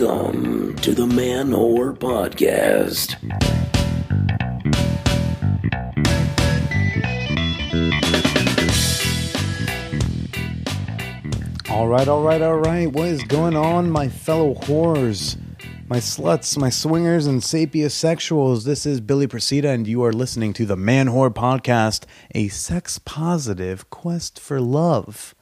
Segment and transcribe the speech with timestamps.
[0.00, 3.16] Welcome to the Man Whore Podcast.
[11.68, 12.90] All right, all right, all right.
[12.90, 15.36] What is going on, my fellow whores,
[15.86, 18.64] my sluts, my swingers, and sapiosexuals?
[18.64, 22.04] This is Billy Procida, and you are listening to the Man Whore Podcast,
[22.34, 25.34] a sex positive quest for love.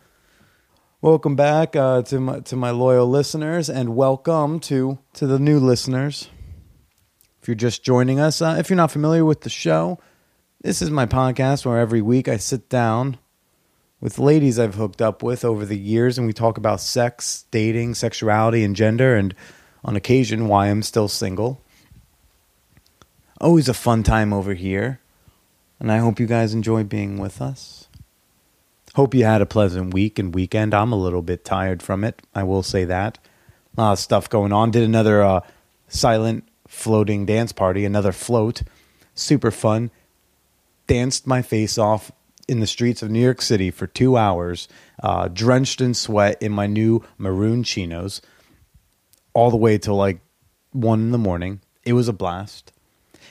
[1.01, 5.61] Welcome back uh, to my to my loyal listeners, and welcome to to the new
[5.61, 6.29] listeners.
[7.41, 10.01] If you're just joining us, uh, if you're not familiar with the show,
[10.61, 13.17] this is my podcast where every week I sit down
[14.01, 17.95] with ladies I've hooked up with over the years, and we talk about sex, dating,
[17.95, 19.37] sexuality, and gender, and
[19.85, 21.63] on occasion, why I'm still single.
[23.41, 24.99] Always a fun time over here,
[25.79, 27.78] and I hope you guys enjoy being with us.
[28.99, 30.75] Hope you had a pleasant week and weekend.
[30.75, 33.17] I'm a little bit tired from it, I will say that.
[33.77, 34.73] A lot of stuff going on.
[34.73, 35.43] Did another uh,
[35.87, 38.65] silent floating dance party, another float.
[39.15, 39.93] Super fun.
[40.89, 42.11] Danced my face off
[42.49, 44.67] in the streets of New York City for two hours,
[45.01, 48.21] uh, drenched in sweat in my new maroon chinos,
[49.33, 50.19] all the way till like
[50.73, 51.61] one in the morning.
[51.85, 52.73] It was a blast.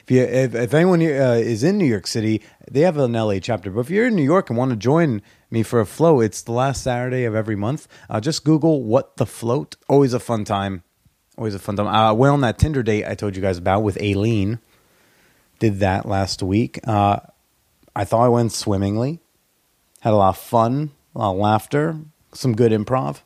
[0.04, 3.40] If you, if, if anyone uh, is in New York City, they have an LA
[3.40, 3.72] chapter.
[3.72, 6.42] But if you're in New York and want to join me for a float, it's
[6.42, 7.88] the last Saturday of every month.
[8.10, 10.84] Uh, just Google "What the Float." Always a fun time.
[11.38, 11.88] Always a fun time.
[11.88, 14.60] I uh, went on that Tinder date I told you guys about with Aileen.
[15.60, 16.80] Did that last week.
[16.86, 17.20] Uh,
[17.96, 19.20] I thought I went swimmingly.
[20.02, 21.98] Had a lot of fun, a lot of laughter,
[22.34, 23.22] some good improv.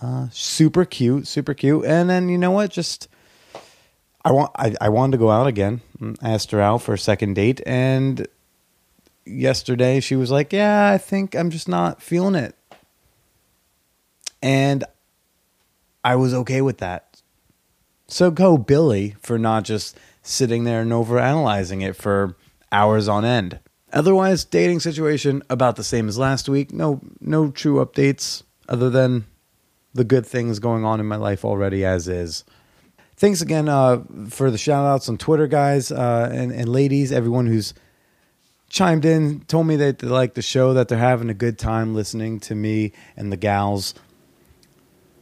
[0.00, 1.84] Uh, super cute, super cute.
[1.84, 2.70] And then you know what?
[2.70, 3.08] Just
[4.24, 5.80] I want I, I wanted to go out again.
[6.20, 8.26] I asked her out for a second date, and
[9.24, 12.54] yesterday she was like, "Yeah, I think I'm just not feeling it,"
[14.42, 14.84] and
[16.04, 17.22] I was okay with that.
[18.08, 22.36] So go Billy for not just sitting there and overanalyzing it for
[22.70, 23.58] hours on end.
[23.92, 26.72] Otherwise, dating situation about the same as last week.
[26.72, 29.26] No, no true updates other than
[29.94, 32.44] the good things going on in my life already as is.
[33.16, 37.46] Thanks again uh, for the shout outs on Twitter, guys uh, and, and ladies, everyone
[37.46, 37.74] who's
[38.72, 41.94] chimed in, told me that they like the show, that they're having a good time
[41.94, 43.94] listening to me and the gals.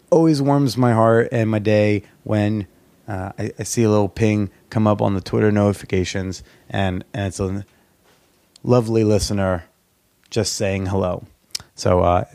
[0.09, 2.69] Always warms my heart and my day when
[3.09, 7.27] uh, I, I see a little ping come up on the Twitter notifications, and, and
[7.27, 7.67] it's a
[8.63, 9.65] lovely listener
[10.31, 11.27] just saying hello.
[11.75, 12.27] So uh,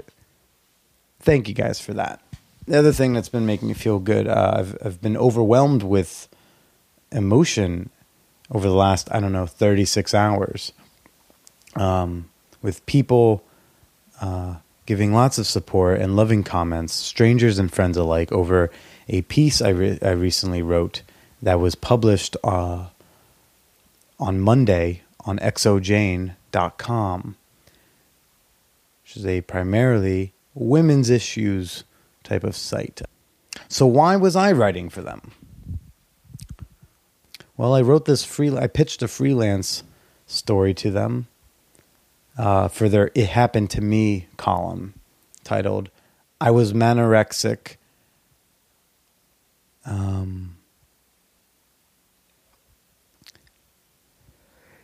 [1.22, 2.20] thank you guys for that.
[2.68, 6.28] The other thing that's been making me feel good, uh, I've, I've been overwhelmed with
[7.10, 7.90] emotion
[8.52, 10.74] over the last, I don't know, 36 hours.
[11.76, 12.30] Um,
[12.62, 13.44] with people
[14.22, 14.56] uh,
[14.86, 18.72] giving lots of support and loving comments, strangers and friends alike, over
[19.08, 21.02] a piece I, re- I recently wrote
[21.42, 22.88] that was published uh,
[24.20, 27.36] on Monday on xoJane.com,
[29.04, 31.84] which is a primarily women's issues
[32.24, 33.02] type of site.
[33.68, 35.32] So why was I writing for them?
[37.58, 38.56] Well, I wrote this free.
[38.56, 39.84] I pitched a freelance
[40.28, 41.28] story to them
[42.38, 44.94] uh, for their "It Happened to Me" column,
[45.44, 45.90] titled
[46.40, 47.78] "I Was Manorexic."
[49.86, 50.56] Um,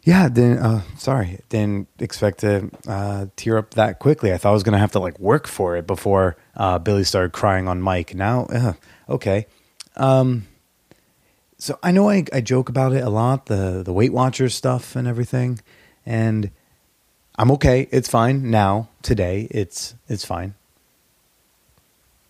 [0.03, 0.59] Yeah, didn't.
[0.59, 4.33] Uh, sorry, didn't expect to uh, tear up that quickly.
[4.33, 7.33] I thought I was gonna have to like work for it before uh, Billy started
[7.33, 8.16] crying on mic.
[8.16, 8.73] Now, uh,
[9.07, 9.45] okay.
[9.95, 10.47] Um,
[11.59, 14.95] so I know I, I joke about it a lot, the the Weight Watchers stuff
[14.95, 15.59] and everything,
[16.03, 16.50] and
[17.36, 17.88] I'm okay.
[17.92, 18.90] It's fine now.
[19.02, 20.56] Today, it's it's fine.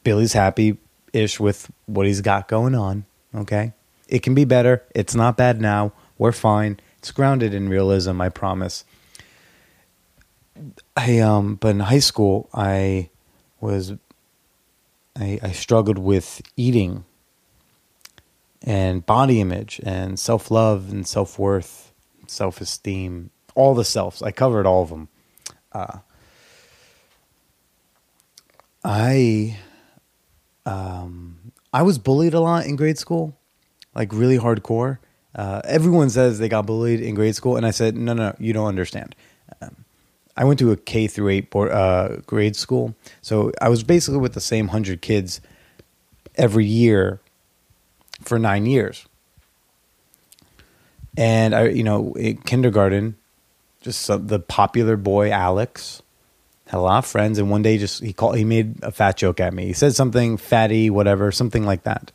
[0.04, 0.78] Billy's happy
[1.14, 3.06] ish with what he's got going on.
[3.36, 3.74] Okay,
[4.08, 4.84] it can be better.
[4.96, 5.94] It's not bad now.
[6.18, 8.86] We're fine it's grounded in realism, I promise.
[10.96, 13.10] I um but in high school I
[13.60, 13.94] was
[15.20, 17.06] I, I struggled with eating
[18.62, 21.92] and body image and self love and self worth,
[22.28, 24.23] self esteem, all the selves.
[24.23, 25.08] I covered all of them.
[25.72, 25.99] Uh,
[28.84, 29.58] I
[30.66, 33.37] um, I was bullied a lot in grade school,
[33.93, 34.97] like really hardcore.
[35.35, 38.52] Uh, everyone says they got bullied in grade school, and I said, no, no, you
[38.52, 39.16] don't understand.
[39.61, 39.85] Um,
[40.35, 44.19] I went to a K through eight board, uh, grade school, so I was basically
[44.19, 45.40] with the same hundred kids
[46.35, 47.22] every year
[48.23, 49.05] for nine years.
[51.16, 53.16] And I, you know, in kindergarten,
[53.82, 56.02] just some, the popular boy Alex
[56.68, 59.18] had a lot of friends, and one day just he called, he made a fat
[59.18, 59.66] joke at me.
[59.66, 62.12] He said something fatty, whatever, something like that.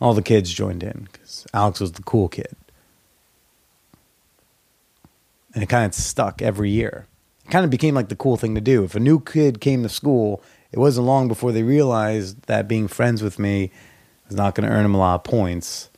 [0.00, 2.54] all the kids joined in because Alex was the cool kid.
[5.54, 7.06] And it kind of stuck every year.
[7.44, 8.84] It kind of became like the cool thing to do.
[8.84, 12.88] If a new kid came to school, it wasn't long before they realized that being
[12.88, 13.70] friends with me
[14.28, 15.90] was not going to earn them a lot of points.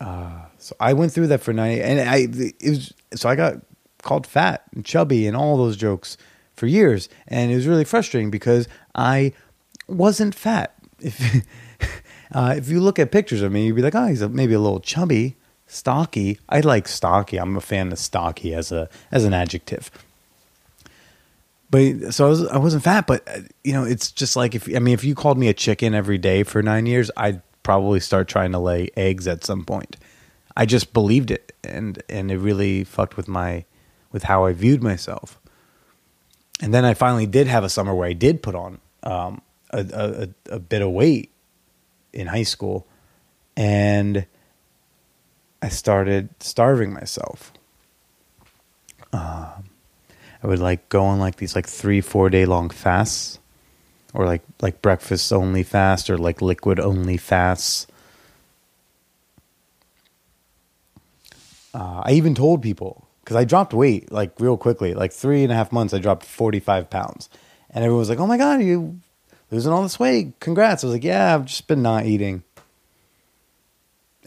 [0.00, 2.28] Uh, so I went through that for nine, and I
[2.60, 3.56] it was so I got
[4.02, 6.16] called fat and chubby and all those jokes
[6.54, 9.32] for years, and it was really frustrating because I
[9.88, 10.74] wasn't fat.
[11.04, 11.44] If
[12.32, 14.54] uh, if you look at pictures of me, you'd be like, oh, he's a, maybe
[14.54, 15.36] a little chubby,
[15.66, 16.38] stocky.
[16.48, 17.38] I like stocky.
[17.38, 19.90] I'm a fan of stocky as a as an adjective.
[21.70, 24.68] But so I was I wasn't fat, but uh, you know, it's just like if
[24.74, 27.98] I mean, if you called me a chicken every day for nine years, I'd probably
[27.98, 29.96] start trying to lay eggs at some point.
[30.56, 33.64] I just believed it, and and it really fucked with my
[34.10, 35.38] with how I viewed myself.
[36.60, 40.28] And then I finally did have a summer where I did put on um, a,
[40.48, 41.32] a, a bit of weight
[42.12, 42.86] in high school,
[43.56, 44.26] and
[45.60, 47.52] I started starving myself.
[49.12, 49.70] Um,
[50.42, 53.38] I would like go on like these like three four day long fasts,
[54.12, 57.86] or like like breakfast only fast, or like liquid only fasts.
[61.74, 65.52] Uh, I even told people because I dropped weight like real quickly, like three and
[65.52, 65.94] a half months.
[65.94, 67.28] I dropped forty five pounds,
[67.70, 69.00] and everyone was like, "Oh my god, you
[69.50, 70.38] losing all this weight?
[70.40, 72.44] Congrats!" I was like, "Yeah, I've just been not eating."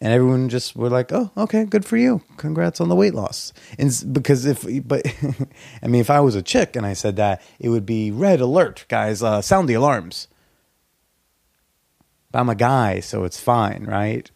[0.01, 2.21] and everyone just were like, "Oh, okay, good for you.
[2.37, 5.05] Congrats on the weight loss." And because if, but
[5.83, 8.41] I mean, if I was a chick and I said that, it would be red
[8.41, 9.23] alert, guys.
[9.23, 10.27] Uh, sound the alarms.
[12.31, 14.29] But I'm a guy, so it's fine, right?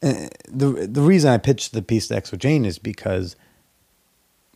[0.00, 3.36] The the reason I pitched the piece to xoJane is because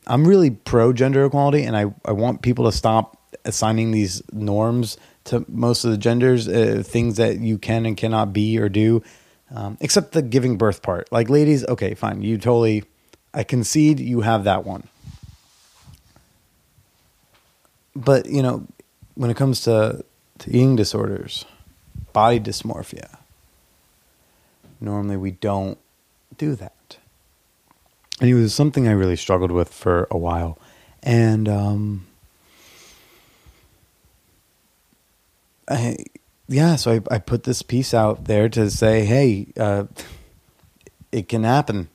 [0.07, 4.97] I'm really pro gender equality, and I I want people to stop assigning these norms
[5.25, 9.03] to most of the genders, uh, things that you can and cannot be or do
[9.55, 11.11] um, except the giving birth part.
[11.13, 12.23] Like, ladies, okay, fine.
[12.23, 12.85] You totally,
[13.35, 14.85] I concede you have that one.
[17.95, 18.67] But, you know,
[19.15, 20.05] when it comes to,
[20.39, 21.45] to eating disorders,
[22.13, 23.19] body dysmorphia,
[24.83, 25.79] normally we don't
[26.37, 26.99] do that.
[28.21, 30.59] And it was something I really struggled with for a while.
[31.03, 32.07] And, um,
[35.69, 35.97] I,
[36.49, 39.85] yeah, so I, I put this piece out there to say, hey, uh,
[41.11, 41.89] it can happen.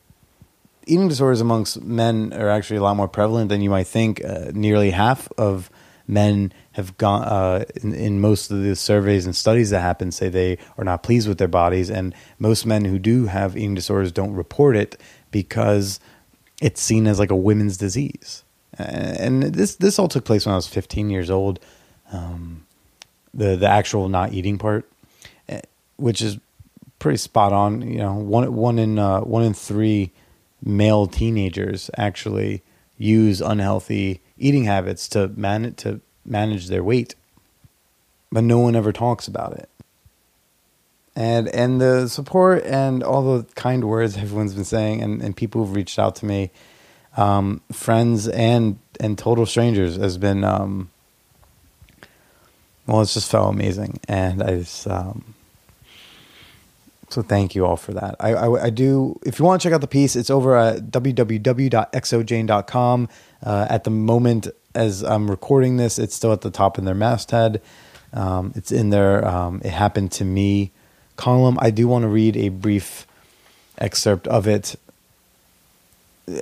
[0.86, 4.24] Eating disorders amongst men are actually a lot more prevalent than you might think.
[4.24, 5.70] Uh, nearly half of
[6.08, 10.30] men have gone uh, in, in, most of the surveys and studies that happen say
[10.30, 14.12] they are not pleased with their bodies, and most men who do have eating disorders
[14.12, 14.96] don't report it
[15.32, 16.00] because
[16.62, 18.44] it's seen as like a women's disease.
[18.78, 21.60] And this this all took place when I was 15 years old.
[22.12, 22.68] Um,
[23.34, 24.88] the the actual not eating part,
[25.50, 25.62] eh,
[25.96, 26.38] which is
[27.00, 27.82] pretty spot on.
[27.82, 30.12] You know, one one in uh, one in three
[30.64, 32.62] male teenagers actually
[33.00, 37.16] use unhealthy eating habits to man to manage their weight,
[38.32, 39.70] but no one ever talks about it.
[41.16, 45.66] And and the support and all the kind words everyone's been saying, and, and people
[45.66, 46.52] who've reached out to me,
[47.16, 50.90] um, friends and and total strangers, has been um,
[52.86, 55.34] well, it's just felt amazing, and I just um,
[57.10, 58.18] so thank you all for that.
[58.20, 59.18] I, I, I do.
[59.26, 63.10] If you want to check out the piece, it's over at www.xoJane.com.
[63.44, 64.48] Uh, at the moment,
[64.78, 67.62] as I'm recording this, it's still at the top in their masthead.
[68.14, 70.72] Um, it's in their um, "It Happened to Me"
[71.18, 71.58] column.
[71.60, 73.06] I do want to read a brief
[73.78, 74.76] excerpt of it.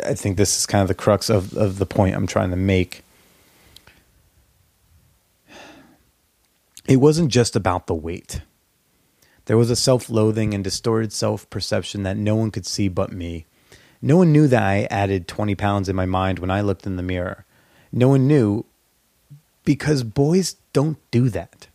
[0.06, 2.56] I think this is kind of the crux of, of the point I'm trying to
[2.56, 3.04] make.
[6.88, 8.42] It wasn't just about the weight.
[9.46, 13.12] There was a self loathing and distorted self perception that no one could see but
[13.12, 13.46] me.
[14.02, 16.96] No one knew that I added 20 pounds in my mind when I looked in
[16.96, 17.46] the mirror.
[17.96, 18.66] No one knew
[19.64, 21.68] because boys don't do that.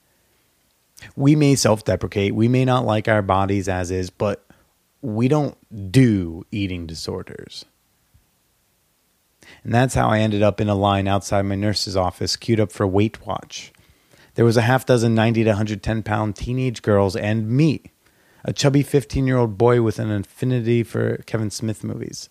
[1.16, 4.44] We may self deprecate, we may not like our bodies as is, but
[5.00, 5.56] we don't
[5.90, 7.64] do eating disorders.
[9.64, 12.70] And that's how I ended up in a line outside my nurse's office, queued up
[12.70, 13.72] for Weight Watch.
[14.34, 17.92] There was a half dozen 90 to 110 pound teenage girls and me,
[18.44, 22.28] a chubby 15 year old boy with an affinity for Kevin Smith movies.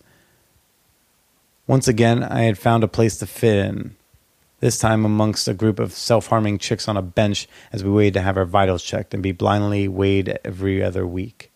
[1.70, 3.94] Once again, I had found a place to fit in,
[4.58, 8.14] this time amongst a group of self harming chicks on a bench as we waited
[8.14, 11.52] to have our vitals checked and be blindly weighed every other week.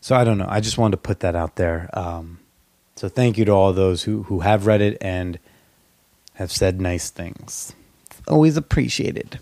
[0.00, 0.48] So I don't know.
[0.48, 1.88] I just wanted to put that out there.
[1.92, 2.40] Um,
[2.96, 5.38] so thank you to all those who, who have read it and
[6.32, 7.72] have said nice things.
[8.26, 9.38] Always appreciated.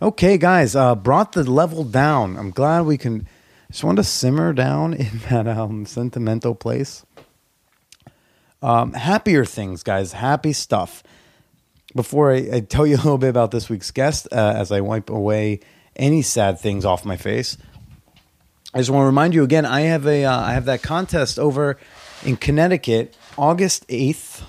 [0.00, 2.36] Okay, guys, uh, brought the level down.
[2.36, 3.26] I'm glad we can.
[3.70, 7.04] Just want to simmer down in that um, sentimental place.
[8.62, 10.12] Um, happier things, guys.
[10.12, 11.02] Happy stuff.
[11.94, 14.80] Before I, I tell you a little bit about this week's guest, uh, as I
[14.80, 15.60] wipe away
[15.96, 17.56] any sad things off my face,
[18.74, 19.64] I just want to remind you again.
[19.64, 21.76] I have a uh, I have that contest over
[22.24, 24.44] in Connecticut, August eighth,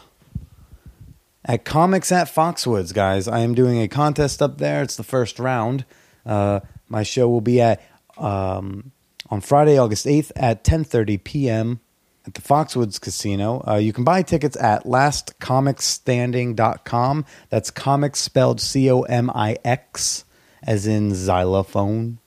[1.43, 2.93] at Comix at Foxwoods.
[2.93, 4.83] Guys, I am doing a contest up there.
[4.83, 5.85] It's the first round.
[6.23, 7.81] Uh, my show will be at
[8.17, 8.91] um,
[9.31, 11.79] on Friday, August eighth at ten thirty p.m.
[12.27, 13.63] at the Foxwoods Casino.
[13.67, 17.25] Uh, you can buy tickets at lastcomixstanding.com.
[17.49, 20.25] That's comics spelled C O M I X,
[20.61, 22.19] as in xylophone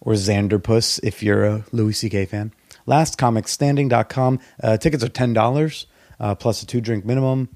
[0.00, 2.24] or Xanderpuss if you're a Louis C.K.
[2.26, 2.52] fan.
[2.86, 4.40] LastComixStanding.com.
[4.62, 5.86] Uh, tickets are ten dollars
[6.18, 7.48] uh, plus a two drink minimum.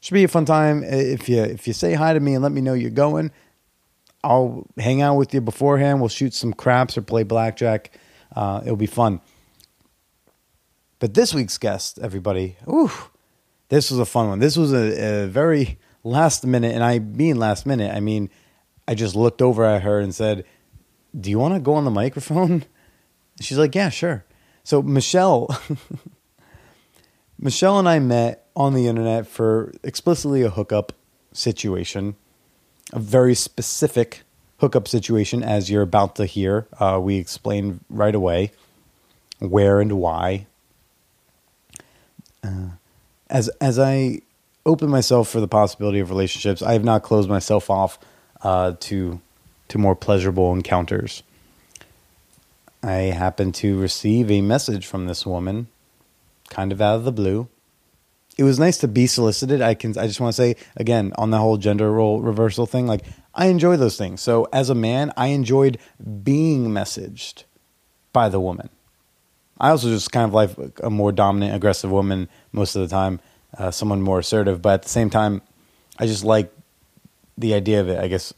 [0.00, 0.82] Should be a fun time.
[0.82, 3.30] If you if you say hi to me and let me know you're going,
[4.24, 6.00] I'll hang out with you beforehand.
[6.00, 7.98] We'll shoot some craps or play blackjack.
[8.34, 9.20] Uh, it'll be fun.
[10.98, 12.92] But this week's guest, everybody, ooh,
[13.68, 14.38] this was a fun one.
[14.38, 17.92] This was a, a very last minute, and I mean last minute.
[17.94, 18.30] I mean,
[18.86, 20.44] I just looked over at her and said,
[21.18, 22.64] do you want to go on the microphone?
[23.40, 24.24] She's like, yeah, sure.
[24.64, 25.48] So Michelle,
[27.38, 30.92] Michelle and I met on the internet for explicitly a hookup
[31.32, 32.16] situation,
[32.92, 34.22] a very specific
[34.58, 36.66] hookup situation, as you're about to hear.
[36.78, 38.52] Uh, we explain right away
[39.38, 40.46] where and why.
[42.44, 42.70] Uh,
[43.28, 44.20] as as I
[44.64, 47.98] open myself for the possibility of relationships, I have not closed myself off
[48.42, 49.20] uh, to
[49.68, 51.22] to more pleasurable encounters.
[52.82, 55.68] I happened to receive a message from this woman,
[56.50, 57.48] kind of out of the blue.
[58.38, 59.60] It was nice to be solicited.
[59.60, 59.96] I can.
[59.98, 62.86] I just want to say again on the whole gender role reversal thing.
[62.86, 64.20] Like I enjoy those things.
[64.20, 65.78] So as a man, I enjoyed
[66.22, 67.44] being messaged
[68.12, 68.70] by the woman.
[69.60, 73.20] I also just kind of like a more dominant, aggressive woman most of the time.
[73.56, 75.42] Uh, someone more assertive, but at the same time,
[75.98, 76.50] I just like
[77.36, 78.00] the idea of it.
[78.00, 78.32] I guess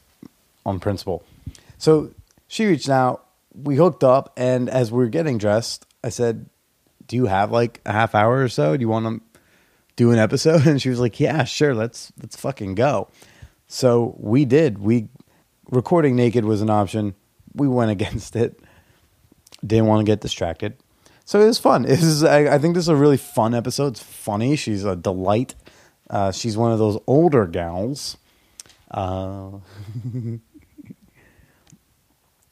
[0.66, 1.22] on principle.
[1.78, 2.10] So
[2.48, 6.46] she reached out, we hooked up, and as we were getting dressed, I said,
[7.06, 8.76] Do you have like a half hour or so?
[8.76, 9.33] Do you want to
[9.96, 10.66] do an episode?
[10.66, 13.08] And she was like, Yeah, sure, let's let's fucking go.
[13.66, 14.78] So we did.
[14.78, 15.08] We
[15.70, 17.14] recording naked was an option.
[17.54, 18.60] We went against it.
[19.64, 20.76] Didn't want to get distracted.
[21.24, 21.84] So it was fun.
[21.84, 23.88] Was, I, I think this is a really fun episode.
[23.88, 24.56] It's funny.
[24.56, 25.54] She's a delight.
[26.10, 28.18] Uh, she's one of those older gals.
[28.90, 29.52] Uh,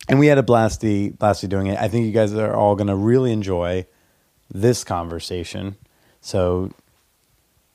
[0.08, 1.78] and we had a blasty blasty doing it.
[1.78, 3.86] I think you guys are all going to really enjoy
[4.50, 5.76] this conversation.
[6.22, 6.72] So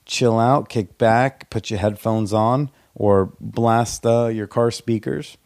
[0.08, 5.38] chill out, kick back, put your headphones on, or blast uh, your car speakers,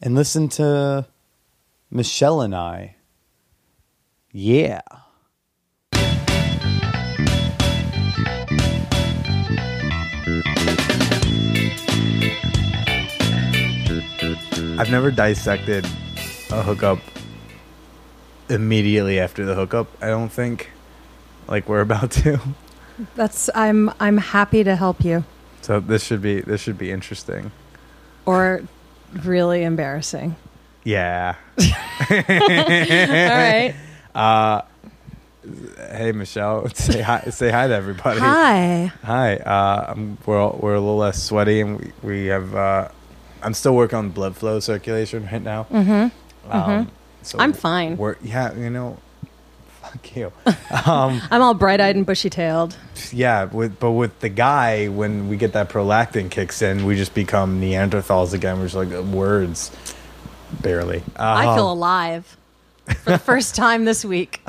[0.00, 1.06] and listen to
[1.90, 2.96] Michelle and I.
[4.32, 4.80] Yeah.
[14.78, 15.84] I've never dissected
[16.50, 17.00] a hookup
[18.48, 19.88] immediately after the hookup.
[20.00, 20.70] I don't think
[21.46, 22.40] like we're about to.
[23.14, 25.24] That's I'm I'm happy to help you.
[25.62, 27.52] So this should be this should be interesting.
[28.26, 28.62] Or
[29.24, 30.36] really embarrassing.
[30.84, 31.36] Yeah.
[31.60, 33.74] All right.
[34.14, 34.62] Uh
[35.92, 38.20] hey Michelle, say hi say hi to everybody.
[38.20, 38.92] Hi.
[39.04, 39.36] Hi.
[39.36, 42.88] Uh I'm, we're all, we're a little less sweaty and we, we have uh
[43.42, 45.66] I'm still working on blood flow circulation right now.
[45.70, 46.52] Mm-hmm.
[46.52, 46.90] Um,
[47.22, 47.96] so I'm fine.
[47.96, 48.98] We're, yeah, you know,
[49.90, 50.32] fuck you.
[50.86, 52.76] um, I'm all bright-eyed and bushy-tailed.
[53.12, 57.14] yeah, with but with the guy, when we get that prolactin kicks in, we just
[57.14, 58.58] become Neanderthals again.
[58.58, 59.70] We're just like uh, words,
[60.60, 61.02] barely.
[61.16, 62.36] I feel Um, alive
[63.02, 64.40] for the first time this week.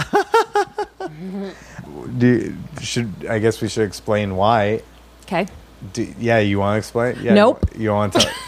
[2.18, 4.82] do, should I guess we should explain why?
[5.24, 5.48] Okay.
[5.94, 7.18] Do, yeah, you want to explain?
[7.24, 7.66] Yeah, Nope.
[7.76, 8.20] You want to?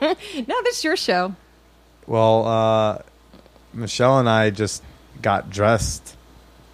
[0.00, 1.34] No, this is your show.
[2.06, 2.98] well, uh,
[3.74, 4.82] Michelle and I just
[5.20, 6.16] got dressed.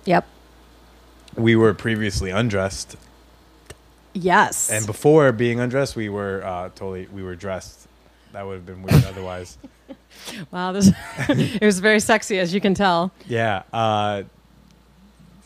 [0.05, 0.27] Yep.
[1.37, 2.97] We were previously undressed.
[4.13, 4.71] Yes.
[4.71, 7.89] And before being undressed, we were uh, totally we were dressed.
[8.33, 9.59] That would have been weird otherwise.
[10.51, 10.91] wow, this
[11.29, 13.13] it was very sexy as you can tell.
[13.27, 13.63] Yeah.
[13.73, 14.23] Uh,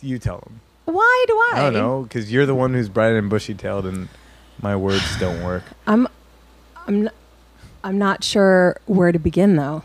[0.03, 0.61] you tell them.
[0.85, 1.51] Why do I?
[1.55, 4.09] I don't know because you're the one who's bright and bushy tailed, and
[4.63, 5.65] my words don't work.
[5.87, 6.09] I'm
[6.87, 7.11] I'm
[7.85, 9.83] I'm not sure where to begin though.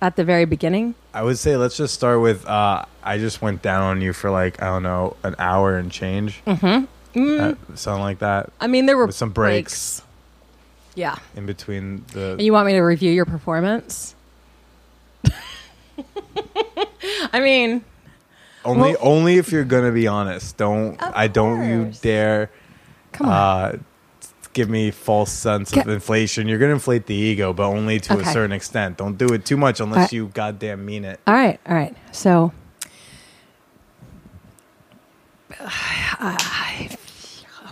[0.00, 0.94] At the very beginning?
[1.12, 2.46] I would say let's just start with.
[2.46, 5.90] Uh, I just went down on you for like I don't know an hour and
[5.90, 6.40] change.
[6.46, 6.84] Mm-hmm.
[7.40, 10.02] Uh, something like that I mean, there were with some breaks.
[10.94, 11.16] Yeah.
[11.34, 12.32] in between the.
[12.32, 14.14] And you want me to review your performance?
[17.32, 17.84] I mean,
[18.64, 20.56] only, well- only if you're gonna be honest.
[20.56, 22.50] Don't I don't you dare
[23.12, 23.32] come on.
[23.32, 23.78] uh,
[24.52, 26.48] give me false sense of inflation.
[26.48, 28.96] You're gonna inflate the ego, but only to a certain extent.
[28.98, 30.12] Don't do it too much unless Alright.
[30.12, 31.20] you goddamn mean it.
[31.26, 31.94] all right, all right.
[32.12, 32.52] So,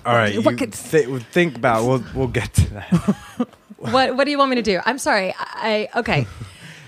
[0.04, 1.84] All right, What could- thi- think about.
[1.84, 3.48] We'll we'll get to that.
[3.78, 4.80] what what do you want me to do?
[4.86, 5.34] I'm sorry.
[5.38, 6.26] I I- okay.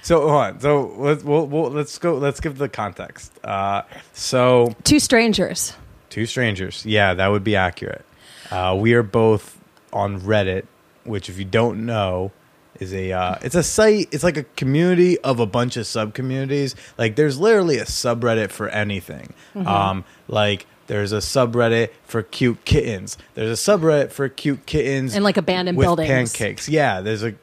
[0.01, 0.61] So hold on.
[0.61, 2.15] So let's we'll, we'll, let's go.
[2.17, 3.31] Let's give the context.
[3.45, 3.83] Uh,
[4.15, 5.75] so Two strangers.
[6.09, 6.87] two strangers.
[6.87, 8.07] Yeah, that would be accurate.
[8.51, 9.58] Uh, we are both
[9.93, 10.67] on Reddit,
[11.05, 12.33] which, if you don't know,
[12.81, 14.09] is a uh, it's a site.
[14.13, 16.77] It's like a community of a bunch of sub communities.
[16.97, 19.33] Like there's literally a subreddit for anything.
[19.57, 23.19] Um, like there's a subreddit for cute kittens.
[23.35, 26.09] There's a subreddit for cute kittens And, like, abandoned with buildings.
[26.33, 26.69] pancakes.
[26.69, 27.35] Yeah, there's a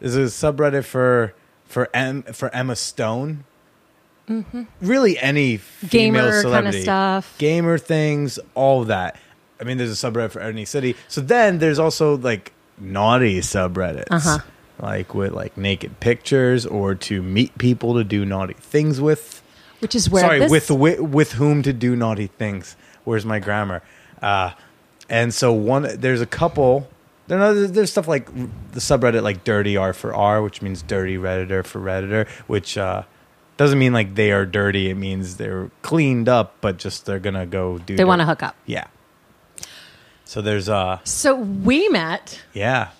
[0.00, 1.34] there's a subreddit for
[1.66, 3.44] for M for Emma Stone.
[4.80, 6.42] Really, any female Mm-hmm.
[6.48, 7.34] Gamer kinda stuff.
[7.38, 9.16] gamer things, all that.
[9.60, 10.96] I mean, there's a subreddit for any city.
[11.08, 14.38] So then there's also like naughty subreddits, Uh-huh.
[14.80, 19.42] like with like naked pictures or to meet people to do naughty things with.
[19.80, 22.76] Which is where Sorry, this, with, with with whom to do naughty things.
[23.04, 23.82] Where's my grammar?
[24.20, 24.52] Uh,
[25.08, 26.88] and so one, there's a couple.
[27.28, 28.26] There, there's there's stuff like
[28.72, 33.04] the subreddit like dirty R for R, which means dirty redditor for redditor, which uh,
[33.56, 34.90] doesn't mean like they are dirty.
[34.90, 37.96] It means they're cleaned up, but just they're gonna go do.
[37.96, 38.56] they want to hook up.
[38.66, 38.86] Yeah.
[40.30, 42.90] So there's uh So we met yeah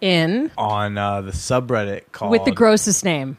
[0.00, 3.36] in on uh, the subreddit called with the grossest name.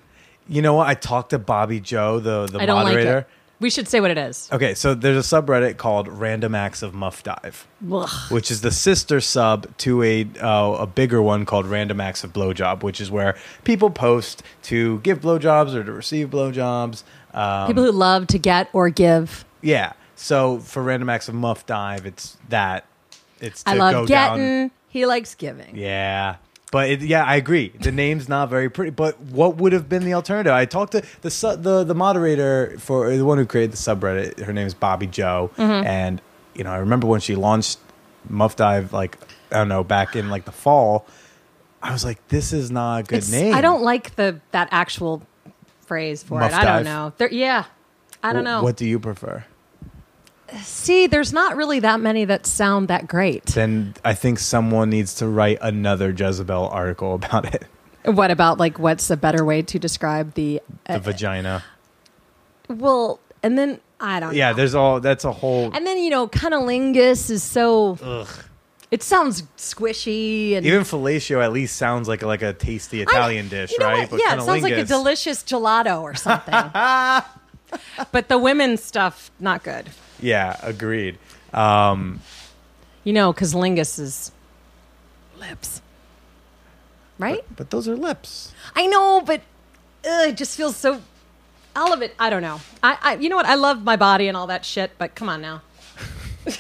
[0.50, 0.88] You know what?
[0.88, 3.16] I talked to Bobby Joe, the the I don't moderator.
[3.16, 3.30] like it.
[3.62, 4.50] We should say what it is.
[4.52, 8.10] Okay, so there's a subreddit called Random Acts of Muff Dive, Ugh.
[8.30, 12.34] which is the sister sub to a uh, a bigger one called Random Acts of
[12.34, 17.04] Blowjob, which is where people post to give blowjobs or to receive blowjobs.
[17.34, 19.46] Um, People who love to get or give.
[19.62, 19.94] yeah.
[20.18, 22.86] So for Random Acts of Muff Dive, it's that.
[23.40, 24.38] It's to I go love down.
[24.38, 24.72] getting.
[24.90, 25.76] He likes giving.
[25.78, 26.38] Yeah.
[26.72, 27.70] But it, yeah, I agree.
[27.70, 28.92] The name's not very pretty.
[28.92, 30.52] But what would have been the alternative?
[30.52, 34.40] I talked to the su- the the moderator for the one who created the subreddit.
[34.40, 35.88] Her name is Bobby Joe, Mm-hmm.
[35.88, 36.22] and
[36.56, 37.80] you know I remember when she launched
[38.28, 39.18] Muff Dive, like
[39.52, 41.06] I don't know, back in like the fall.
[41.82, 43.54] I was like, this is not a good It's- name.
[43.54, 45.22] I don't like the that actual
[45.86, 46.56] phrase for Muff it.
[46.58, 46.84] I dive.
[46.84, 47.14] don't know.
[47.18, 47.64] There, yeah,
[48.24, 48.62] I don't know.
[48.64, 49.46] What do you prefer?
[50.64, 53.46] See, there's not really that many that sound that great.
[53.48, 57.66] Then I think someone needs to write another Jezebel article about it.
[58.06, 60.62] What about like what's a better way to describe the?
[60.86, 61.64] The Uh, vagina.
[62.70, 64.34] well, and then I don't.
[64.36, 64.58] Yeah, know.
[64.58, 65.00] there's all.
[65.02, 65.72] That's a whole.
[65.74, 68.26] And then you know, cunnilingus is so.
[68.90, 73.50] It sounds squishy and Even fellatio at least sounds like a, like a tasty Italian
[73.50, 74.10] dish, you know right?
[74.10, 74.22] what?
[74.22, 76.54] Yeah, it sounds like a delicious gelato or something.
[78.14, 79.90] but the women's stuff, not good.
[80.20, 81.18] Yeah, agreed.
[81.54, 82.22] Um,
[83.04, 84.32] You know, because lingus is
[85.40, 85.82] lips,
[87.20, 87.44] right?
[87.56, 88.54] but those are lips.
[88.76, 89.42] I know, but
[90.06, 91.02] ugh, it just feels so.
[91.76, 92.60] All of it, I don't know.
[92.82, 93.46] I, I, you know what?
[93.46, 95.62] I love my body and all that shit, but come on now.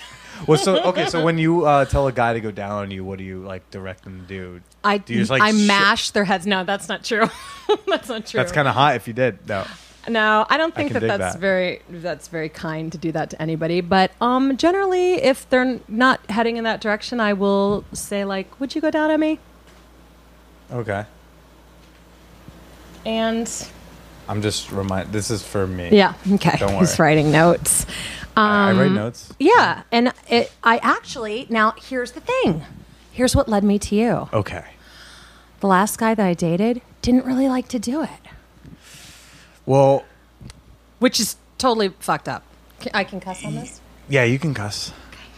[0.45, 3.03] Well, so okay, so when you uh, tell a guy to go down on you,
[3.03, 4.61] what do you like direct them to do?
[4.83, 6.45] I, Do you just, like, I sh- mash their heads.
[6.45, 7.25] No, that's not true.
[7.87, 8.37] that's not true.
[8.37, 9.47] That's kind of hot if you did.
[9.49, 9.65] No,
[10.07, 11.39] No, I don't think can that that's that.
[11.41, 13.81] very that's very kind to do that to anybody.
[13.81, 18.73] But um, generally, if they're not heading in that direction, I will say like, "Would
[18.75, 19.39] you go down on me?"
[20.71, 21.05] okay.
[23.05, 23.49] And
[24.27, 25.11] I'm just remind.
[25.11, 25.89] This is for me.
[25.91, 26.57] yeah, okay.
[26.57, 27.09] Don't He's worry.
[27.09, 27.85] writing notes.
[28.35, 29.33] I, I write Um, notes.
[29.39, 32.63] Yeah, and it, I actually now here's the thing.
[33.11, 34.29] Here's what led me to you.
[34.33, 34.63] Okay.
[35.59, 38.09] The last guy that I dated didn't really like to do it,
[39.67, 40.03] Well,
[40.97, 42.43] which is totally fucked up.
[42.79, 43.79] Can, I can cuss on this.
[44.09, 44.91] yeah, you can cuss.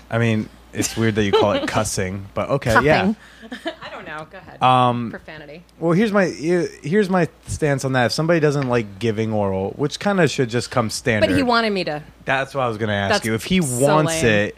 [0.09, 3.13] I mean, it's weird that you call it cussing, but okay, yeah.
[3.49, 3.73] Cuffing.
[3.81, 4.27] I don't know.
[4.29, 4.61] Go ahead.
[4.61, 5.63] Um, Profanity.
[5.79, 8.07] Well, here's my here's my stance on that.
[8.07, 11.27] If somebody doesn't like giving oral, which kind of should just come standard.
[11.27, 12.03] But he wanted me to.
[12.25, 13.33] That's what I was gonna ask That's you.
[13.33, 14.25] If he so wants lame.
[14.49, 14.57] it,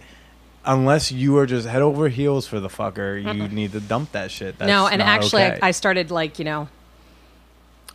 [0.66, 4.32] unless you are just head over heels for the fucker, you need to dump that
[4.32, 4.58] shit.
[4.58, 5.60] That's no, and not actually, okay.
[5.62, 6.68] I, I started like you know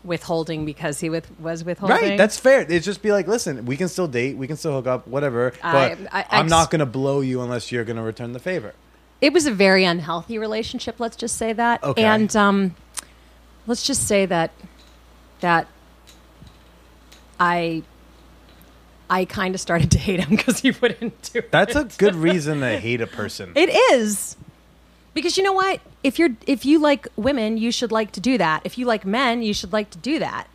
[0.07, 1.97] withholding because he with, was withholding.
[1.97, 2.16] right.
[2.16, 2.64] That's fair.
[2.69, 5.53] It's just be like, listen, we can still date, we can still hook up, whatever.
[5.62, 8.73] But I- am not gonna blow you unless you're gonna return the favor.
[9.21, 11.01] it was a very unhealthy relationship.
[11.01, 11.83] Let's just say that.
[11.83, 12.05] Okay.
[12.05, 12.75] And um,
[13.66, 14.53] let's just say that
[15.40, 15.66] that
[17.40, 17.83] I
[19.09, 21.51] I kind of started to hate him because he wouldn't do it.
[21.53, 23.53] That's a good reason to hate a person.
[23.55, 24.37] It is.
[25.16, 25.81] Because you know what?
[26.05, 28.61] If you're if you like women, you should like to do that.
[28.64, 30.46] If you like men, you should like to do that.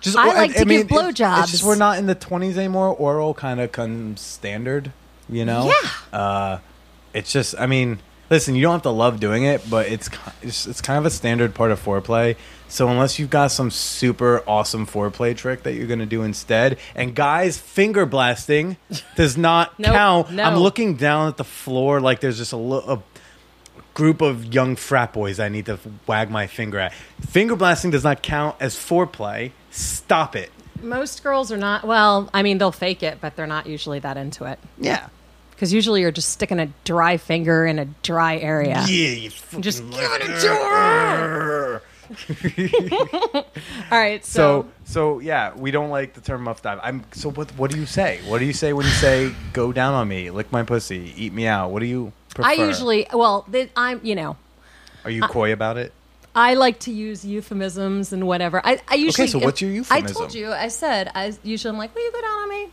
[0.00, 1.50] Just, I like to give it- It's blowjobs.
[1.50, 2.88] just we're not in the twenties anymore.
[2.94, 4.92] Oral kind of comes standard,
[5.28, 5.66] you know.
[6.12, 6.18] Yeah.
[6.18, 6.58] Uh,
[7.14, 7.98] it's just, I mean,
[8.30, 10.08] listen, you don't have to love doing it, but it's
[10.42, 12.36] it's, it's kind of a standard part of foreplay.
[12.68, 16.78] So unless you've got some super awesome foreplay trick that you're going to do instead,
[16.94, 18.78] and guys, finger blasting
[19.14, 20.30] does not Nope, count.
[20.32, 20.42] no.
[20.42, 23.11] I'm looking down at the floor like there's just a, lo- a
[23.94, 26.92] group of young frat boys I need to wag my finger at.
[27.28, 29.52] Finger blasting does not count as foreplay.
[29.70, 30.50] Stop it.
[30.82, 31.84] Most girls are not.
[31.84, 34.58] Well, I mean, they'll fake it, but they're not usually that into it.
[34.78, 35.08] Yeah.
[35.50, 38.84] Because usually you're just sticking a dry finger in a dry area.
[38.88, 41.82] Yeah, you fucking Just give it to her.
[43.90, 46.80] All right, So, so, so yeah, we don't like the term muff dive.
[46.82, 47.30] I'm so.
[47.30, 47.50] What?
[47.52, 48.20] What do you say?
[48.26, 51.32] What do you say when you say "go down on me, lick my pussy, eat
[51.32, 51.70] me out"?
[51.70, 52.48] What do you prefer?
[52.48, 54.36] I usually, well, th- I'm, you know,
[55.04, 55.92] are you coy about it?
[56.34, 58.60] I like to use euphemisms and whatever.
[58.64, 59.24] I, I usually.
[59.24, 59.92] Okay, so what's your euphemism?
[59.94, 60.20] I euphemism?
[60.22, 60.52] told you.
[60.52, 61.10] I said.
[61.14, 62.68] I usually I'm like, will you go down on me?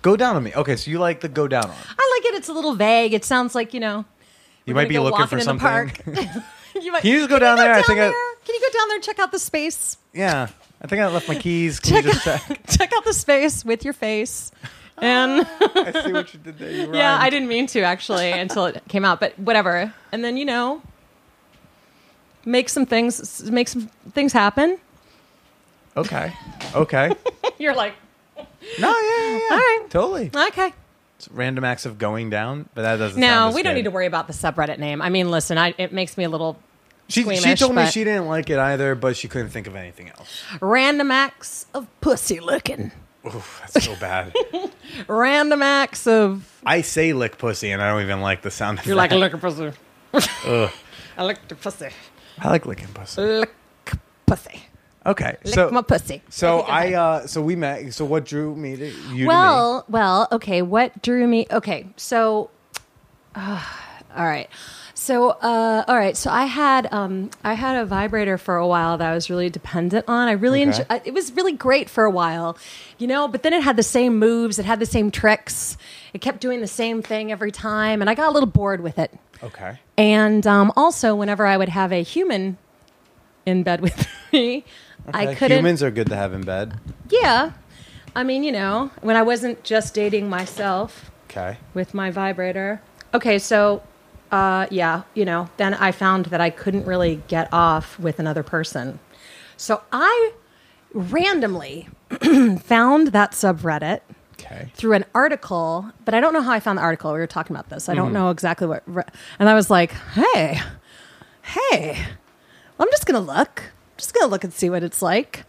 [0.00, 0.54] Go down on me.
[0.54, 1.70] Okay, so you like the go down on.
[1.70, 2.36] I like it.
[2.38, 3.12] It's a little vague.
[3.12, 4.04] It sounds like you know.
[4.64, 5.92] You might be looking for in something.
[6.80, 7.72] You might, Can you just go down there?
[7.72, 8.12] I think I- there?
[8.44, 9.96] Can you go down there and check out the space?
[10.12, 10.48] yeah,
[10.80, 11.80] I think I left my keys.
[11.80, 12.66] Can Check you just out, check?
[12.68, 14.52] check out the space with your face.
[15.00, 16.70] And I see what you did there.
[16.70, 17.22] You yeah, rhymed.
[17.24, 19.92] I didn't mean to actually until it came out, but whatever.
[20.12, 20.82] And then you know,
[22.44, 24.78] make some things, make some things happen.
[25.96, 26.32] Okay.
[26.74, 27.12] Okay.
[27.58, 27.94] You're like,
[28.36, 28.44] No,
[28.88, 29.48] yeah, yeah, yeah.
[29.50, 29.86] All right.
[29.90, 30.30] Totally.
[30.48, 30.72] okay.
[31.16, 33.20] It's random acts of going down, but that doesn't.
[33.20, 33.78] No, we don't good.
[33.78, 35.02] need to worry about the subreddit name.
[35.02, 36.56] I mean, listen, I, it makes me a little
[37.08, 40.10] She, she told me she didn't like it either, but she couldn't think of anything
[40.10, 40.42] else.
[40.60, 42.92] random acts of pussy licking.
[43.26, 44.32] Oof, that's so bad.
[45.08, 48.86] Random acts of I say lick pussy, and I don't even like the sound of
[48.86, 49.16] you're like that.
[49.18, 49.72] lick a pussy.
[50.46, 50.70] Ugh.
[51.16, 51.88] I licked a pussy.
[52.38, 53.20] I like licking pussy.
[53.22, 53.52] Lick
[54.26, 54.62] pussy.
[55.06, 56.22] Okay, Lick so my pussy.
[56.28, 56.94] so Okay, go I ahead.
[56.94, 57.92] uh so we met.
[57.94, 60.62] So what drew me to you well, well, okay.
[60.62, 61.46] What drew me?
[61.50, 62.50] Okay, so,
[63.34, 63.64] uh,
[64.16, 64.48] all right.
[65.00, 66.16] So, uh, all right.
[66.16, 69.48] So I had um, I had a vibrator for a while that I was really
[69.48, 70.26] dependent on.
[70.26, 70.70] I really Okay.
[70.70, 70.84] enjoy.
[70.90, 72.58] I- It was really great for a while,
[72.98, 73.28] you know.
[73.28, 74.58] But then it had the same moves.
[74.58, 75.76] It had the same tricks.
[76.12, 78.98] It kept doing the same thing every time, and I got a little bored with
[78.98, 79.16] it.
[79.40, 79.78] Okay.
[79.96, 82.58] And um, also, whenever I would have a human
[83.46, 84.64] in bed with me,
[85.14, 85.58] I couldn't.
[85.58, 86.74] Humans are good to have in bed.
[87.08, 87.52] Yeah.
[88.16, 91.56] I mean, you know, when I wasn't just dating myself Okay.
[91.72, 92.80] with my vibrator.
[93.14, 93.80] Okay, so
[94.30, 98.42] uh, yeah, you know, then I found that I couldn't really get off with another
[98.42, 98.98] person.
[99.56, 100.32] So I
[100.92, 101.88] randomly
[102.60, 104.00] found that subreddit
[104.40, 104.70] Okay.
[104.74, 107.12] through an article, but I don't know how I found the article.
[107.12, 107.88] We were talking about this.
[107.88, 108.84] I don't know exactly what.
[108.86, 109.02] re-
[109.40, 110.60] And I was like, hey,
[111.42, 111.98] hey,
[112.78, 113.64] I'm just going to look.
[113.96, 115.42] just going to look and see what it's like.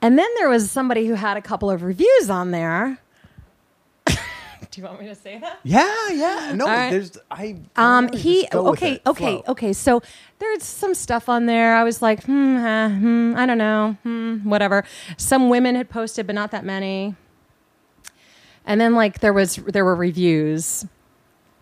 [0.00, 2.98] And then there was somebody who had a couple of reviews on there.
[4.70, 5.58] Do you want me to say that?
[5.64, 6.52] Yeah, yeah.
[6.54, 6.90] No, All right.
[6.90, 7.56] there's I.
[7.74, 9.44] Um, he just go with okay, okay, flow.
[9.48, 9.72] okay.
[9.72, 10.00] So
[10.38, 11.74] there's some stuff on there.
[11.74, 14.84] I was like, hmm, uh, hmm I don't know, hmm, whatever.
[15.16, 17.16] Some women had posted, but not that many.
[18.64, 20.86] And then like there was there were reviews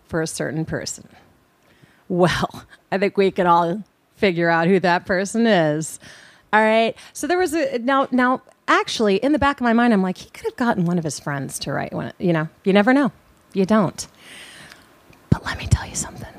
[0.05, 1.09] for a certain person.
[2.09, 3.83] Well, I think we can all
[4.17, 5.99] figure out who that person is.
[6.53, 6.95] All right.
[7.13, 10.17] So there was a now now actually in the back of my mind I'm like
[10.19, 12.47] he could have gotten one of his friends to write one, you know.
[12.63, 13.11] You never know.
[13.53, 14.07] You don't.
[15.29, 16.33] But let me tell you something.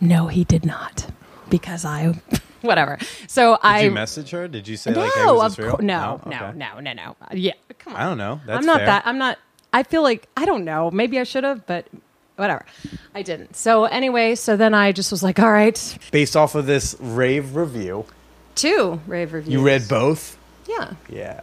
[0.00, 1.06] No, he did not.
[1.48, 2.20] Because I
[2.60, 2.98] whatever.
[3.28, 4.48] So Did I you message her?
[4.48, 5.70] Did you say no, like, hey, was this real?
[5.76, 6.52] course, no, no, Okay.
[6.58, 7.16] no, no, no.
[7.32, 8.00] Yeah, come on.
[8.00, 8.40] I don't know.
[8.46, 8.86] That's I'm not fair.
[8.86, 9.06] that.
[9.06, 9.38] I'm not.
[9.72, 10.90] I feel like I don't know.
[10.90, 11.86] Maybe I should have, but
[12.36, 12.64] whatever.
[13.14, 13.54] I didn't.
[13.56, 17.54] So anyway, so then I just was like, all right, Based off of this rave
[17.56, 18.04] review,
[18.56, 19.52] two rave reviews.
[19.52, 20.36] you read both.
[20.68, 21.42] Yeah, Yeah,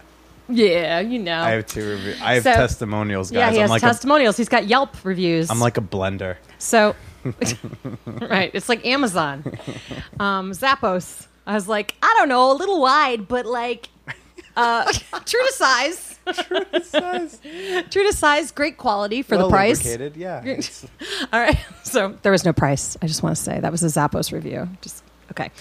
[0.50, 1.00] yeah.
[1.00, 1.40] You know.
[1.42, 2.22] I have two reviews.
[2.22, 3.38] I have So- testimonials, guys.
[3.38, 4.38] yeah, he I'm has like testimonials.
[4.38, 5.50] He's got Yelp reviews.
[5.50, 6.38] a, I'm like a blender.
[6.60, 6.96] So,
[8.06, 9.44] right, it's like Amazon,
[10.20, 11.28] um, Zappos.
[11.46, 13.90] I was like, I don't know, a little wide, but like
[14.56, 14.92] uh,
[15.26, 17.40] true to size, true to size,
[17.90, 19.84] True to size, great quality for the price.
[19.84, 20.44] lubricated, Yeah.
[20.46, 20.86] It's-
[21.34, 22.96] All right, so there was no price.
[23.02, 24.70] I just want to say that was a Zappos review.
[24.82, 25.03] Just
[25.34, 25.52] okay.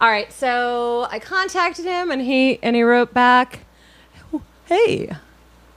[0.00, 3.60] All right, so I contacted him, and he and he wrote back,
[4.66, 5.10] "Hey,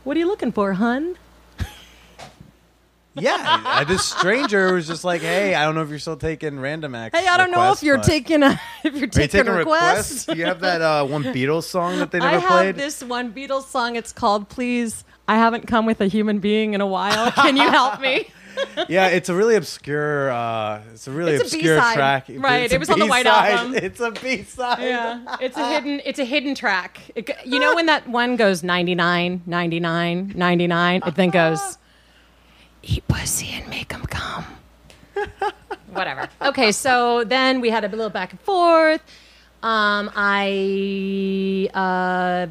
[0.03, 1.15] what are you looking for, hun?"
[3.15, 3.83] yeah.
[3.85, 7.17] This stranger was just like, "Hey, I don't know if you're still taking random acts.
[7.17, 10.27] Hey, I don't know if you're taking a if you're taking, taking requests.
[10.27, 10.37] requests?
[10.37, 12.75] You have that uh, one Beatles song that they I never have played?
[12.75, 13.95] this one Beatles song.
[13.95, 17.31] It's called "Please, I haven't come with a human being in a while.
[17.31, 18.29] Can you help me?
[18.89, 20.31] yeah, it's a really obscure.
[20.31, 21.95] Uh, it's a really It's obscure B-side.
[21.95, 22.25] track.
[22.29, 23.75] Right, It's it a was on the White Album.
[23.75, 24.79] It's a B side.
[24.81, 26.99] yeah, it's a hidden it's a hidden track.
[27.15, 31.77] It you know when that one goes 99, 99, 99, it then goes
[32.83, 34.45] eat pussy and make them come.
[35.91, 36.29] Whatever.
[36.41, 39.01] Okay, so then we had a little back and forth.
[39.63, 42.47] Um, I uh,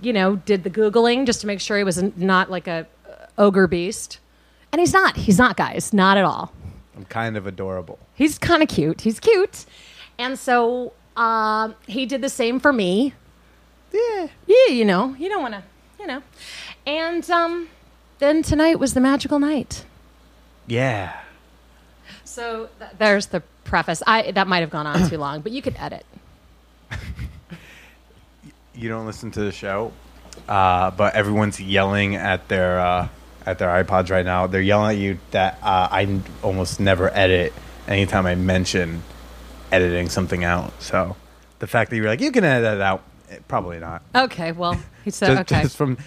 [0.00, 3.26] you know, did the googling just to make sure he was not like a uh,
[3.36, 4.18] ogre beast.
[4.72, 5.16] And he's not.
[5.16, 5.92] He's not, guys.
[5.92, 6.52] Not at all.
[6.96, 7.98] I'm kind of adorable.
[8.14, 9.00] He's kind of cute.
[9.00, 9.64] He's cute.
[10.18, 13.14] And so um, he did the same for me.
[13.92, 14.28] Yeah.
[14.46, 15.62] Yeah, you know, you don't want to,
[15.98, 16.22] you know.
[16.86, 17.68] And um,
[18.18, 19.84] then tonight was the magical night.
[20.66, 21.18] Yeah.
[22.24, 24.02] So th- there's the preface.
[24.06, 26.06] I that might have gone on too long, but you could edit.
[28.72, 29.92] You don't listen to the show,
[30.48, 33.08] uh, but everyone's yelling at their uh,
[33.46, 34.46] at their iPods right now.
[34.46, 37.52] They're yelling at you that uh, I almost never edit
[37.88, 39.02] anytime I mention
[39.72, 40.72] editing something out.
[40.82, 41.16] So
[41.58, 44.02] the fact that you're like you can edit that out, eh, probably not.
[44.14, 45.62] Okay, well, he said just, okay.
[45.62, 45.98] just from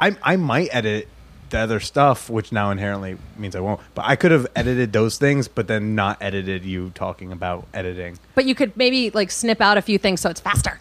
[0.00, 1.08] I I might edit
[1.50, 3.80] the other stuff, which now inherently means I won't.
[3.94, 8.18] But I could have edited those things, but then not edited you talking about editing.
[8.34, 10.80] But you could maybe like snip out a few things so it's faster.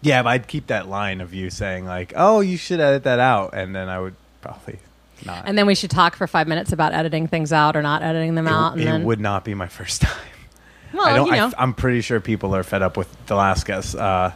[0.00, 3.18] Yeah, but I'd keep that line of you saying like, "Oh, you should edit that
[3.18, 4.78] out," and then I would probably
[5.24, 5.44] not.
[5.46, 8.34] And then we should talk for five minutes about editing things out or not editing
[8.34, 8.72] them it, out.
[8.72, 10.16] And it then, would not be my first time.
[10.92, 11.26] well, I don't.
[11.26, 13.94] you know, I, am pretty sure people are fed up with the last guest.
[13.94, 14.30] Uh,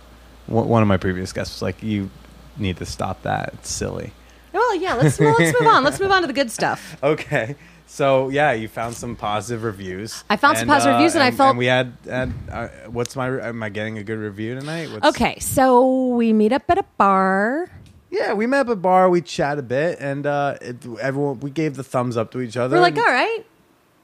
[0.47, 2.11] one of my previous guests was like, "You
[2.59, 3.51] need to stop that.
[3.55, 4.13] It's silly."
[4.53, 4.95] well, yeah.
[4.95, 5.85] Let's well, let's move on.
[5.85, 6.97] Let's move on to the good stuff.
[7.03, 7.57] Okay.
[7.87, 10.25] So yeah, you found some positive reviews.
[10.31, 11.93] I found some positive reviews and I felt- we had.
[12.09, 13.29] had uh, what's my?
[13.49, 14.91] Am I getting a good review tonight?
[14.91, 17.69] What's, Okay, so we meet up at a bar.
[18.13, 19.09] Yeah, we met up at a bar.
[19.09, 22.59] We chat a bit, and uh, it, everyone we gave the thumbs up to each
[22.59, 22.77] other.
[22.77, 23.41] We're like, all right,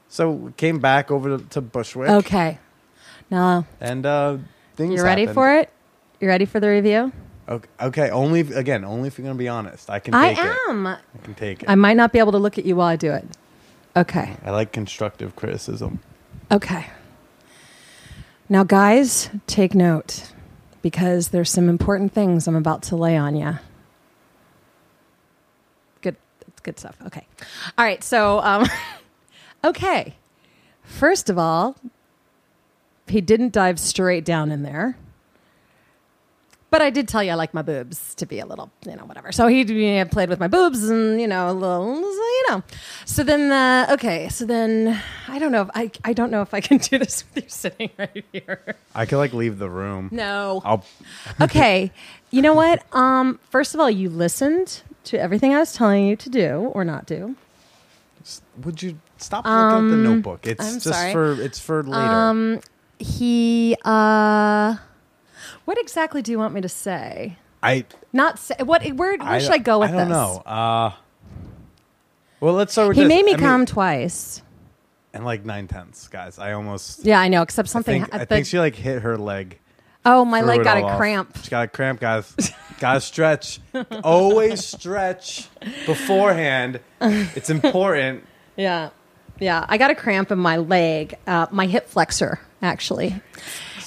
[0.08, 2.08] So we came back over to, to Bushwick.
[2.08, 2.58] okay.
[3.30, 4.38] Now And uh,
[4.76, 4.94] things.
[4.94, 5.34] you ready happened.
[5.34, 5.70] for it?
[6.20, 7.12] You ready for the review?
[7.48, 8.10] Okay, okay.
[8.10, 9.90] Only if- again, only if you're gonna be honest.
[9.90, 10.56] I can I take it.
[10.70, 10.86] am.
[10.86, 11.68] I can take it.
[11.68, 13.26] I might not be able to look at you while I do it.
[13.94, 14.34] Okay.
[14.44, 16.00] I like constructive criticism.
[16.50, 16.86] Okay.
[18.48, 20.32] Now, guys, take note
[20.80, 23.58] because there's some important things I'm about to lay on you.
[26.00, 26.16] Good,
[26.46, 26.96] that's good stuff.
[27.06, 27.26] Okay.
[27.78, 28.04] All right.
[28.04, 28.66] So, um,
[29.64, 30.14] okay.
[30.82, 31.76] First of all,
[33.06, 34.96] he didn't dive straight down in there.
[36.70, 39.06] But I did tell you I like my boobs to be a little, you know,
[39.06, 39.32] whatever.
[39.32, 42.62] So he you know, played with my boobs and, you know, a little, you know.
[43.06, 44.28] So then, uh, okay.
[44.28, 45.62] So then, I don't know.
[45.62, 48.76] If I, I don't know if I can do this with you sitting right here.
[48.94, 50.10] I could like leave the room.
[50.12, 50.60] No.
[50.62, 50.84] I'll.
[51.40, 51.90] okay.
[52.30, 52.84] You know what?
[52.94, 56.84] Um, first of all, you listened to everything I was telling you to do or
[56.84, 57.36] not do.
[58.64, 60.46] Would you stop looking at the notebook?
[60.46, 61.12] It's I'm just sorry.
[61.12, 62.02] for it's for later.
[62.02, 62.60] Um,
[62.98, 64.76] he, uh,
[65.64, 67.36] what exactly do you want me to say?
[67.62, 69.96] I Not say, what, where, where should I go with this?
[69.96, 70.16] I don't this?
[70.16, 70.42] know.
[70.44, 70.92] Uh,
[72.40, 73.08] well, let's start with He this.
[73.08, 74.42] made me I mean- come twice.
[75.14, 76.38] and like nine tenths, guys.
[76.38, 77.04] I almost.
[77.04, 78.02] Yeah, I know, except I something.
[78.02, 79.58] think, uh, I think she like hit her leg.
[80.04, 80.98] oh, my leg got a off.
[80.98, 81.36] cramp.
[81.42, 82.34] She got a cramp, guys.
[82.78, 83.60] Gotta stretch.
[84.04, 85.48] Always stretch
[85.86, 86.80] beforehand.
[87.00, 88.24] It's important.
[88.56, 88.90] Yeah.
[89.38, 89.64] Yeah.
[89.68, 93.20] I got a cramp in my leg, uh, my hip flexor, actually.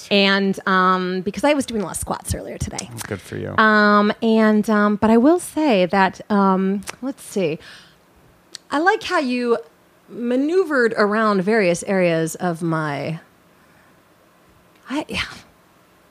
[0.09, 2.89] And um, because I was doing a lot of squats earlier today.
[3.07, 3.55] Good for you.
[3.57, 7.59] Um, and um, but I will say that um, let's see.
[8.69, 9.57] I like how you
[10.09, 13.21] maneuvered around various areas of my
[14.89, 15.23] I, yeah,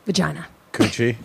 [0.06, 0.46] vagina.
[0.72, 1.16] Coochie.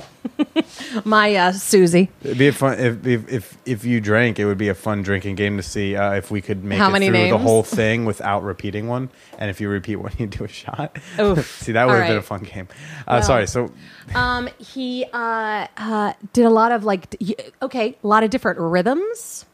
[1.06, 2.10] My uh, Susie.
[2.24, 4.40] It'd be a fun if, if if if you drank.
[4.40, 6.90] It would be a fun drinking game to see uh, if we could make How
[6.90, 7.42] it many through the names?
[7.44, 9.10] whole thing without repeating one.
[9.38, 10.98] And if you repeat one, you do a shot.
[11.20, 11.60] Oof.
[11.62, 12.26] see, that would All have been a right.
[12.26, 12.68] fun game.
[13.08, 13.48] Uh, sorry.
[13.48, 13.72] So
[14.16, 18.30] Um, he uh, uh, did a lot of like, d- y- okay, a lot of
[18.32, 19.46] different rhythms,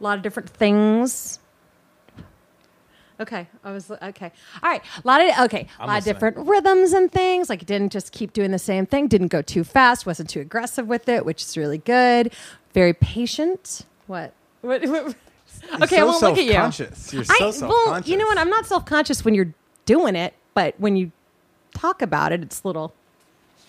[0.00, 1.38] a lot of different things.
[3.18, 4.30] Okay, I was okay.
[4.62, 7.48] All right, a lot of okay, a I'm lot of different rhythms and things.
[7.48, 9.08] Like, didn't just keep doing the same thing.
[9.08, 10.04] Didn't go too fast.
[10.04, 12.32] Wasn't too aggressive with it, which is really good.
[12.74, 13.86] Very patient.
[14.06, 14.32] What?
[14.60, 14.86] What?
[14.86, 15.14] what-
[15.82, 16.52] okay, I won't look at you.
[16.52, 17.12] self-conscious.
[17.14, 18.08] You're I, so well, self-conscious.
[18.10, 18.36] you know what?
[18.36, 19.54] I'm not self conscious when you're
[19.86, 21.10] doing it, but when you
[21.74, 22.92] talk about it, it's a little.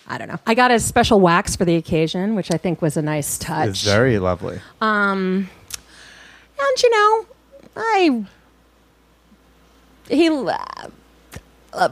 [0.10, 0.40] I don't know.
[0.46, 3.70] I got a special wax for the occasion, which I think was a nice touch.
[3.70, 4.60] It's very lovely.
[4.82, 5.50] Um,
[6.60, 7.26] and you know,
[7.76, 8.26] I
[10.10, 10.30] he.
[10.30, 11.89] Uh,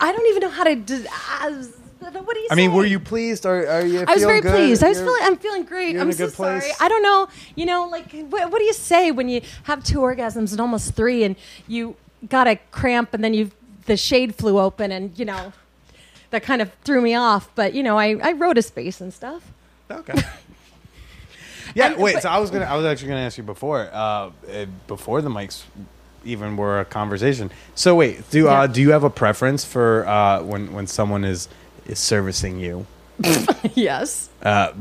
[0.00, 0.76] I don't even know how to.
[0.76, 1.06] d-
[1.42, 3.44] Uh, What do you I mean, were you pleased?
[3.44, 4.04] Are, are you?
[4.06, 4.52] I was very good?
[4.54, 4.82] pleased.
[4.84, 5.22] I was You're- feeling.
[5.24, 5.96] I'm feeling great.
[5.98, 6.62] I'm so good place?
[6.62, 6.72] sorry.
[6.80, 7.28] I don't know.
[7.56, 10.94] You know, like what, what do you say when you have two orgasms and almost
[10.94, 11.34] three, and
[11.66, 11.96] you
[12.28, 13.50] got a cramp, and then you
[13.86, 15.52] the shade flew open, and you know
[16.30, 17.50] that kind of threw me off.
[17.56, 19.42] But you know, I I wrote a space and stuff.
[19.90, 20.14] Okay.
[21.74, 21.86] yeah.
[21.92, 22.14] And- wait.
[22.14, 22.66] but- so I was gonna.
[22.66, 23.90] I was actually gonna ask you before.
[23.92, 25.64] Uh, eh, before the mics
[26.24, 27.50] even were a conversation.
[27.74, 28.28] So wait.
[28.30, 28.62] Do Yeah.
[28.62, 31.48] uh, do you have a preference for uh, when when someone is
[31.86, 32.86] is servicing you?
[33.74, 34.28] yes.
[34.42, 34.72] uh,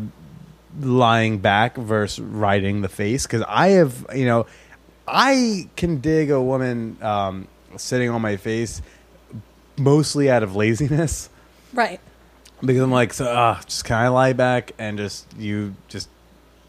[0.79, 4.45] lying back versus riding the face because I have you know
[5.07, 7.47] I can dig a woman um,
[7.77, 8.81] sitting on my face
[9.77, 11.29] mostly out of laziness
[11.73, 11.99] Right.
[12.61, 16.09] because I'm like so uh, just can I lie back and just you just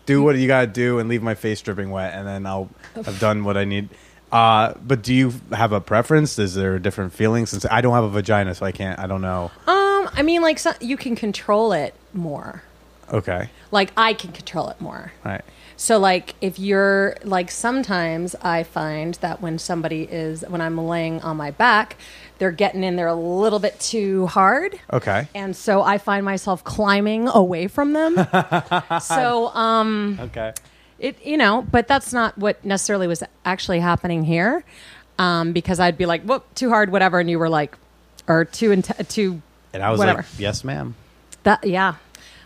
[0.06, 3.18] do what you gotta do and leave my face dripping wet and then I'll have
[3.20, 3.90] done what I need.
[4.30, 6.38] Uh, but do you have a preference?
[6.38, 7.46] Is there a different feeling?
[7.46, 8.98] Since I don't have a vagina, so I can't.
[8.98, 9.50] I don't know.
[9.66, 12.62] Um, I mean, like so, you can control it more.
[13.10, 15.12] Okay, Like I can control it more.
[15.24, 15.40] Right.
[15.78, 21.22] So like if you're like sometimes I find that when somebody is when I'm laying
[21.22, 21.96] on my back,
[22.38, 24.78] they're getting in there a little bit too hard.
[24.92, 25.26] Okay.
[25.34, 28.16] And so I find myself climbing away from them.
[29.00, 30.52] so um Okay.
[30.98, 34.64] It you know, but that's not what necessarily was actually happening here.
[35.18, 37.76] Um because I'd be like, "Whoop, too hard, whatever." And you were like
[38.26, 39.40] or too int- too
[39.72, 40.18] And I was whatever.
[40.18, 40.94] like, yes, ma'am.
[41.44, 41.94] That yeah,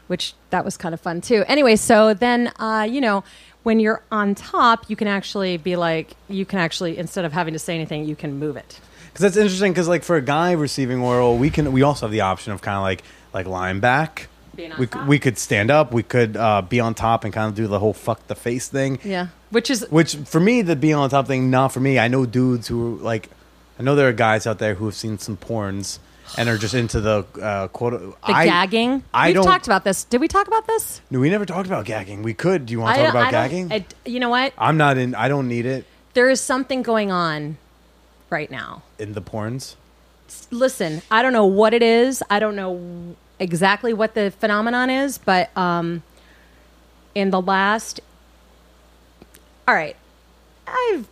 [0.06, 1.44] which that was kind of fun too.
[1.48, 3.24] Anyway, so then uh, you know
[3.62, 7.52] when you're on top, you can actually be like you can actually instead of having
[7.52, 8.80] to say anything, you can move it.
[9.06, 9.72] Because that's interesting.
[9.72, 12.62] Because like for a guy receiving oral, we can we also have the option of
[12.62, 13.02] kind of like
[13.34, 14.28] like lying back.
[14.54, 15.06] Being on we, top.
[15.08, 15.92] we could stand up.
[15.92, 18.68] We could uh, be on top and kind of do the whole fuck the face
[18.68, 18.98] thing.
[19.02, 21.98] Yeah, which is Which for me, the being on top thing, not for me.
[21.98, 23.30] I know dudes who are like,
[23.78, 25.98] I know there are guys out there who have seen some porns
[26.36, 27.92] and are just into the uh, quote.
[28.00, 29.02] the I, gagging.
[29.14, 29.44] I We've don't.
[29.44, 30.04] talked about this.
[30.04, 31.00] Did we talk about this?
[31.10, 32.22] no, we never talked about gagging.
[32.22, 32.66] We could.
[32.66, 33.72] Do you want to I- talk about I gagging?
[33.72, 34.52] I- you know what?
[34.58, 35.14] I'm not in.
[35.14, 37.56] I don't need it There is something going on
[38.28, 38.82] right now.
[38.98, 39.76] in the porns.
[40.50, 42.22] listen, I don't know what it is.
[42.30, 46.02] I don't know exactly what the phenomenon is, but um,
[47.14, 48.00] in the last,
[49.66, 49.96] all right,
[50.66, 51.08] I've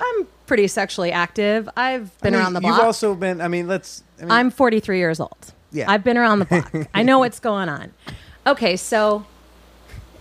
[0.00, 1.68] I'm pretty sexually active.
[1.76, 2.76] I've been I mean, around the block.
[2.76, 3.40] You've also been.
[3.40, 4.02] I mean, let's.
[4.18, 5.52] I mean, I'm 43 years old.
[5.72, 5.90] Yeah.
[5.90, 6.72] I've been around the block.
[6.94, 7.92] I know what's going on.
[8.46, 9.24] Okay, so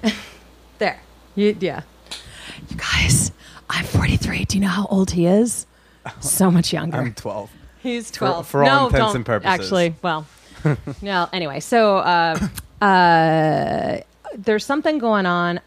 [0.78, 1.00] there.
[1.36, 1.82] You, yeah.
[2.70, 3.32] You guys,
[3.70, 4.46] I'm 43.
[4.46, 5.66] Do you know how old he is?
[6.20, 6.98] So much younger.
[6.98, 7.52] I'm 12.
[7.82, 8.48] He's 12.
[8.48, 9.60] for all no, intents don't, and purposes.
[9.60, 10.26] Actually, well,
[11.02, 11.28] no.
[11.34, 12.48] Anyway, so uh,
[12.82, 13.98] uh,
[14.36, 15.60] there's something going on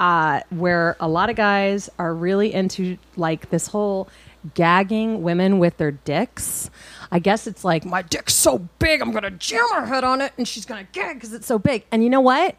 [0.00, 4.08] uh, where a lot of guys are really into like this whole
[4.54, 6.70] gagging women with their dicks.
[7.10, 10.32] I guess it's like my dick's so big, I'm gonna jam her head on it,
[10.36, 11.84] and she's gonna gag because it's so big.
[11.90, 12.56] And you know what?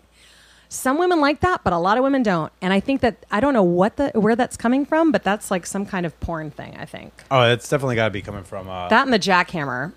[0.69, 2.51] Some women like that, but a lot of women don't.
[2.61, 5.49] And I think that I don't know what the where that's coming from, but that's
[5.49, 6.75] like some kind of porn thing.
[6.77, 9.93] I think Oh, it's definitely got to be coming from uh, that and the jackhammer.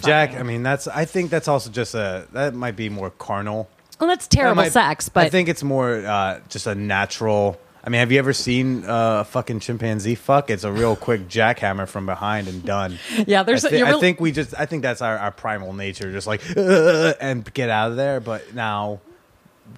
[0.00, 0.34] The Jack.
[0.34, 0.86] I mean, that's.
[0.88, 2.26] I think that's also just a.
[2.32, 3.68] That might be more carnal.
[4.00, 7.58] Well, that's That terrible might- sex, but I think it's more uh, just a natural.
[7.86, 10.48] I mean, have you ever seen uh, a fucking chimpanzee fuck?
[10.50, 12.98] It's a real quick jackhammer from behind and done.
[13.26, 13.64] yeah, there's.
[13.64, 14.54] I, a, thi- you're I think we just.
[14.58, 18.20] I think that's our, our primal nature, just like and get out of there.
[18.20, 19.00] But now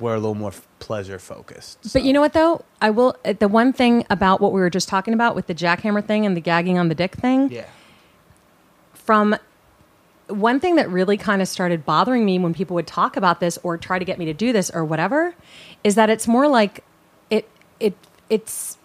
[0.00, 1.92] we're a little more pleasure focused.
[1.92, 2.64] But you know what though?
[2.80, 3.16] I will.
[3.24, 6.24] uh, The one thing about what we were just talking about with the jackhammer thing
[6.24, 7.66] and the gagging on the dick thing, yeah,
[8.94, 9.36] from
[10.28, 13.58] one thing that really kind of started bothering me when people would talk about this
[13.62, 15.34] or try to get me to do this or whatever,
[15.84, 16.84] is that it's more like
[17.30, 17.48] it.
[17.80, 17.94] It.
[18.28, 18.78] It's.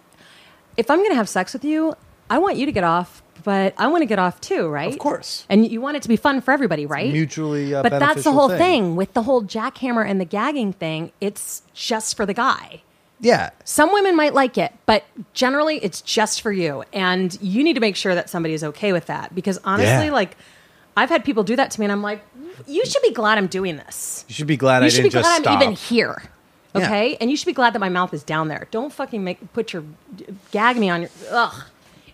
[0.76, 1.94] If I'm going to have sex with you,
[2.30, 4.90] I want you to get off, but I want to get off too, right?
[4.92, 5.44] Of course.
[5.50, 7.12] And you want it to be fun for everybody, right?
[7.12, 7.74] mutually.
[7.74, 8.96] Uh, but that's the whole thing.
[8.96, 11.12] with the whole jackhammer and the gagging thing.
[11.20, 12.82] It's just for the guy.
[13.20, 16.82] Yeah, Some women might like it, but generally it's just for you.
[16.92, 19.32] And you need to make sure that somebody is okay with that.
[19.32, 20.12] Because honestly, Yeah.
[20.12, 20.36] like,
[20.96, 22.22] I've had people do that to me, and I'm like,
[22.66, 24.24] you should be glad I'm doing this.
[24.28, 25.62] you should be glad You I should be glad I'm stop.
[25.62, 26.22] even here.
[26.74, 26.86] Yeah.
[26.86, 27.16] Okay?
[27.20, 28.66] And you should be glad that my mouth is down there.
[28.70, 29.84] Don't fucking make put your
[30.52, 31.64] gag me on your ugh.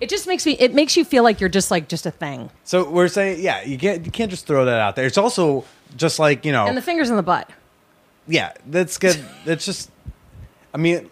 [0.01, 2.51] It just makes me it makes you feel like you're just like just a thing.
[2.65, 5.07] So we're saying, yeah, you can't you can't just throw that out there.
[5.07, 5.65] It's also
[5.97, 7.51] just like you know, And the fingers in the butt.
[8.29, 9.25] yeah, that's good.
[9.45, 9.91] That's just,
[10.75, 11.09] I mean,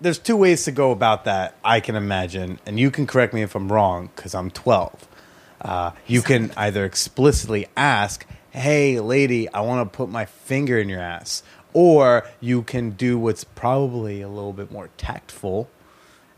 [0.00, 1.54] there's two ways to go about that.
[1.64, 5.08] I can imagine, and you can correct me if I'm wrong because I'm 12.
[5.60, 10.88] Uh, you can either explicitly ask, "Hey, lady, I want to put my finger in
[10.88, 11.42] your ass,"
[11.72, 15.68] or you can do what's probably a little bit more tactful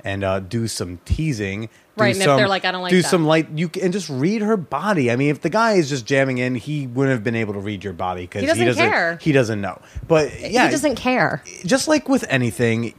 [0.05, 1.69] and uh, do some teasing.
[1.97, 3.93] Right, and if they're like, "I don't like do that." some light you c- and
[3.93, 5.11] just read her body.
[5.11, 7.61] I mean, if the guy is just jamming in, he wouldn't have been able to
[7.61, 9.19] read your body because He doesn't care.
[9.21, 9.81] He doesn't know.
[10.09, 11.43] But yeah, he doesn't care.
[11.65, 12.95] just like with anything,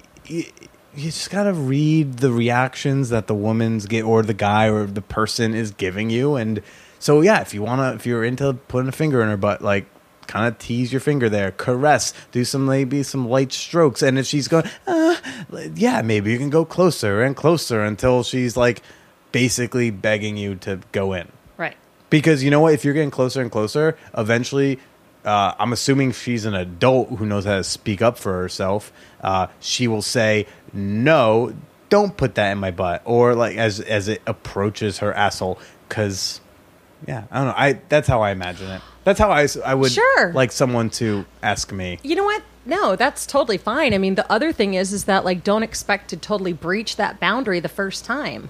[0.96, 5.02] you, just gotta read the reactions that the woman's get or the guy or the
[5.02, 6.36] person is giving you.
[6.36, 6.62] And
[7.00, 9.86] so, yeah, if you wanna, if you're into putting a finger in her butt, like
[10.28, 14.02] kind of tease your finger there, caress, do some maybe some light strokes.
[14.02, 15.16] And if she's going, uh,
[15.76, 18.82] yeah, maybe you can go closer and closer until she's like
[19.32, 21.28] basically begging you to go in.
[21.58, 21.76] Right.
[22.10, 22.74] Because you know what?
[22.74, 24.80] If you're getting closer and closer, eventually,
[25.26, 28.92] uh, I'm assuming she's an adult who knows how to speak up for herself.
[29.22, 31.54] Uh, she will say, "No,
[31.90, 35.60] don't put that in my butt," or like as as it approaches her asshole.
[35.88, 36.42] Because,
[37.08, 37.54] yeah, I don't know.
[37.56, 38.82] I that's how I imagine it.
[39.04, 40.34] That's how I I would Sure.
[40.34, 42.00] like someone to ask me.
[42.04, 42.42] You know what?
[42.66, 43.94] No, that's totally fine.
[43.94, 47.20] I mean, the other thing is, is that like, don't expect to totally breach that
[47.20, 48.50] boundary the first time.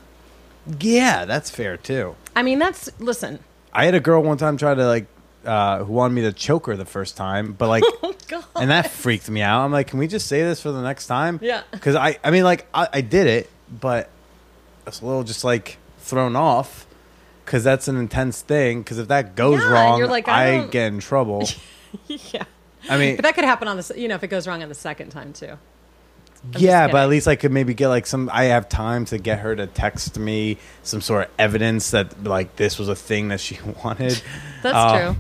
[0.80, 2.16] Yeah, that's fair too.
[2.36, 3.40] I mean, that's listen.
[3.74, 5.08] I had a girl one time try to like
[5.46, 7.84] uh, who wanted me to choke her the first time, but like,
[8.32, 9.64] Oh and that freaked me out.
[9.64, 11.40] I'm like, can we just say this for the next time?
[11.42, 11.64] Yeah.
[11.72, 14.10] Because I, I mean, like, I, I did it, but
[14.86, 16.88] I was a little just like thrown off
[17.46, 18.82] because that's an intense thing.
[18.82, 21.48] Because if that goes Yeah, wrong, you're like, I I, get in trouble.
[22.08, 22.44] yeah.
[22.90, 24.70] I mean, But that could happen on the, you know, if it goes wrong on
[24.70, 25.58] the second time too.
[26.56, 28.30] I'm yeah, but at least I could maybe get like some.
[28.34, 32.58] I have time to get her to text me some sort of evidence that like
[32.58, 34.22] this was a thing that she wanted.
[34.62, 35.16] That's Uh, true.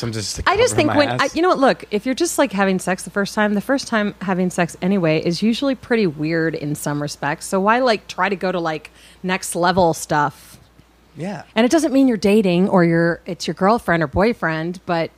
[0.00, 0.36] Some just.
[0.36, 1.20] to I just think when.
[1.20, 3.60] I, you know what, look, if you're just like having sex the first time, the
[3.60, 7.44] first time having sex anyway is usually pretty weird in some respects.
[7.44, 8.90] So why like try to go to like
[9.22, 10.58] next level stuff?
[11.16, 11.42] yeah.
[11.54, 15.10] And it doesn't mean you're dating or you're it's your girlfriend or boyfriend, but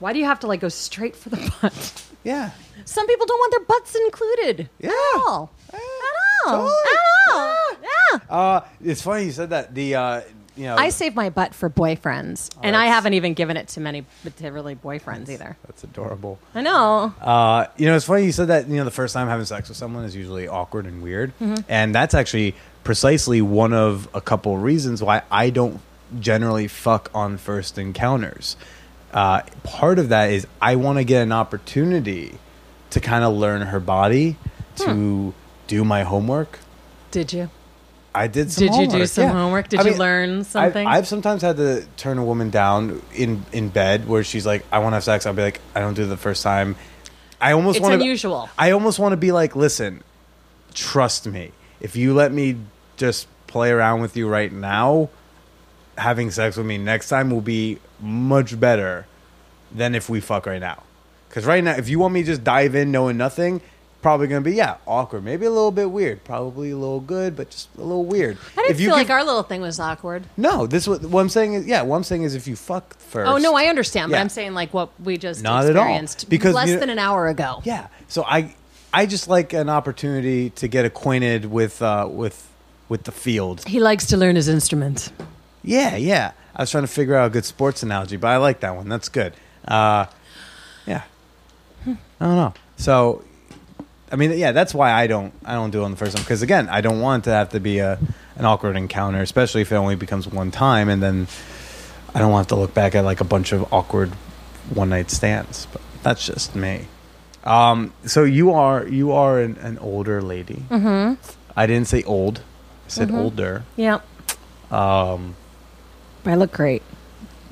[0.00, 2.02] why do you have to like go straight for the butt?
[2.24, 2.50] Yeah.
[2.86, 4.68] Some people don't want their butts included.
[4.80, 4.88] Yeah.
[4.90, 5.50] At all.
[5.72, 6.52] Yeah, At all.
[6.58, 6.74] totally.
[7.28, 7.76] At all.
[7.82, 8.18] Yeah.
[8.28, 9.74] Uh, it's funny you said that.
[9.74, 10.20] The uh,
[10.60, 13.68] you know, I save my butt for boyfriends, and I that's- haven't even given it
[13.68, 14.04] to many,
[14.36, 15.56] to really boyfriends either.
[15.66, 16.38] that's adorable.
[16.54, 17.14] I know.
[17.20, 18.68] Uh, you know, it's funny you said that.
[18.68, 21.62] You know, the first time having sex with someone is usually awkward and weird, Mm-hmm.
[21.68, 22.54] and that's actually
[22.84, 25.80] precisely one of a couple reasons why I don't
[26.18, 28.56] generally fuck on first encounters.
[29.12, 32.34] Uh, part of that is I want to get an opportunity
[32.90, 34.36] to kind of learn her body,
[34.76, 35.30] to Hmm.
[35.68, 36.58] do my homework.
[37.10, 37.50] Did you?
[38.14, 39.32] I did some Did you do some yeah.
[39.32, 39.68] homework?
[39.68, 40.86] Did I you mean, learn I've- something?
[40.86, 44.78] I've, sometimes had to turn a woman down in in bed where she's like, "I
[44.80, 46.74] want to have sex." I'll be like, "I don't do it the first time."
[47.40, 48.48] I almost It's want unusual.
[48.58, 50.02] I almost want to be like, "Listen,
[50.74, 51.52] trust me.
[51.80, 52.56] If you let me
[52.96, 55.08] just play around with you right now,
[55.96, 59.06] having sex with me next time will be much better
[59.72, 60.82] than if we fuck right now."
[61.28, 63.60] Because right now, if you want me to just dive in knowing nothing,
[64.02, 67.50] probably gonna be yeah awkward, maybe a little bit weird, probably a little good, but
[67.50, 68.38] just a little weird.
[68.56, 70.24] I didn't if you feel like our little thing was awkward.
[70.36, 71.82] no, this what what I'm saying is yeah.
[71.82, 73.28] What I'm saying is if you fuck first.
[73.28, 76.00] Oh no, I understand, but I'm saying like what we just Not at all.
[76.28, 77.60] Because less you know- than an hour ago.
[77.64, 77.88] Yeah.
[78.08, 78.54] So I
[78.92, 82.48] I just like an opportunity to get acquainted with uh with
[82.88, 83.64] with the field.
[83.66, 85.12] He likes to learn his instrument.
[85.62, 86.32] Yeah, yeah.
[86.56, 88.88] I was trying to figure out a good sports analogy, but I like that one.
[88.88, 89.32] That's good.
[89.66, 90.06] Uh,
[90.86, 91.02] yeah.
[91.86, 91.94] I
[92.26, 92.54] don't know.
[92.76, 93.22] So,
[94.12, 96.24] I mean, yeah, that's why I don't I don't do it on the first time
[96.24, 97.98] because again, I don't want to have to be a
[98.36, 101.28] an awkward encounter, especially if it only becomes one time, and then
[102.14, 104.10] I don't want to look back at like a bunch of awkward
[104.74, 105.66] one night stands.
[105.72, 106.86] But that's just me.
[107.44, 110.64] Um, so you are you are an, an older lady.
[110.70, 111.14] Mm-hmm.
[111.56, 112.38] I didn't say old.
[112.86, 113.64] I said older.
[113.76, 114.00] Yeah,
[114.72, 115.36] Um,
[116.26, 116.82] I look great.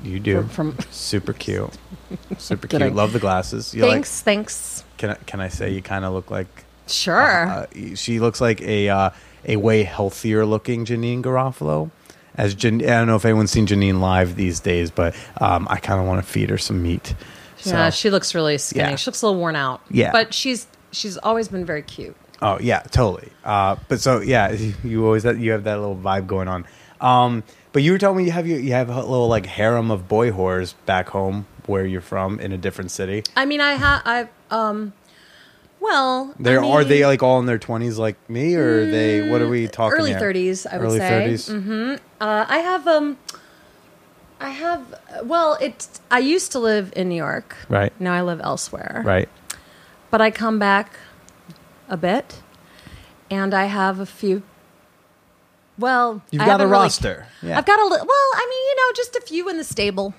[0.03, 0.43] you do.
[0.49, 1.71] From, from Super cute.
[2.37, 2.93] Super cute.
[2.93, 3.73] Love the glasses.
[3.73, 4.78] You thanks, thanks.
[4.99, 6.65] Can I, can I say you kind of look like?
[6.87, 7.47] Sure.
[7.47, 9.09] Uh, she looks like a uh,
[9.45, 11.89] a way healthier looking Janeane Garofalo.
[12.35, 15.77] As Jan- I don't know if anyone's seen Janeane live these days, but um, I
[15.77, 17.15] kind of want to feed her some meat.
[17.63, 18.91] yeah, So- she looks really skinny.
[18.91, 18.95] Yeah.
[18.95, 19.81] She looks a little worn out.
[19.89, 20.11] Yeah.
[20.11, 22.15] but she's she's always been very cute.
[22.41, 23.29] Oh yeah, totally.
[23.43, 24.51] Uh, but so yeah,
[24.83, 26.65] you always you have that little vibe going on.
[27.01, 29.91] Um, but you were telling me you have you, you have a little like harem
[29.91, 33.23] of boy whores back home where you're from in a different city.
[33.35, 34.93] I mean, I have I um,
[35.79, 39.29] well, I There are they like all in their twenties like me, or are they?
[39.29, 39.97] What are we talking?
[39.99, 40.01] About?
[40.09, 40.65] Early thirties?
[40.65, 41.27] I would Early say.
[41.29, 41.49] 30s?
[41.53, 41.95] Mm-hmm.
[42.21, 43.17] Uh, I have um,
[44.41, 44.93] I have
[45.23, 45.87] well, it.
[46.11, 47.55] I used to live in New York.
[47.69, 47.93] Right.
[47.99, 49.01] Now I live elsewhere.
[49.05, 49.29] Right.
[50.11, 50.91] but I come back
[51.87, 52.41] a bit,
[53.31, 54.43] and I have a few.
[55.77, 57.27] Well, You've I got a haven't really- roster.
[57.41, 57.57] Yeah.
[57.57, 58.29] I've got a li- well.
[58.35, 60.13] I mean, you know, just a few in the stable.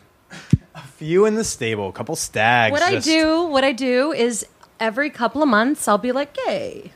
[0.74, 2.72] A few in the stable, a couple stags.
[2.72, 4.46] What I do, what I do is
[4.78, 6.92] every couple of months, I'll be like, "Hey,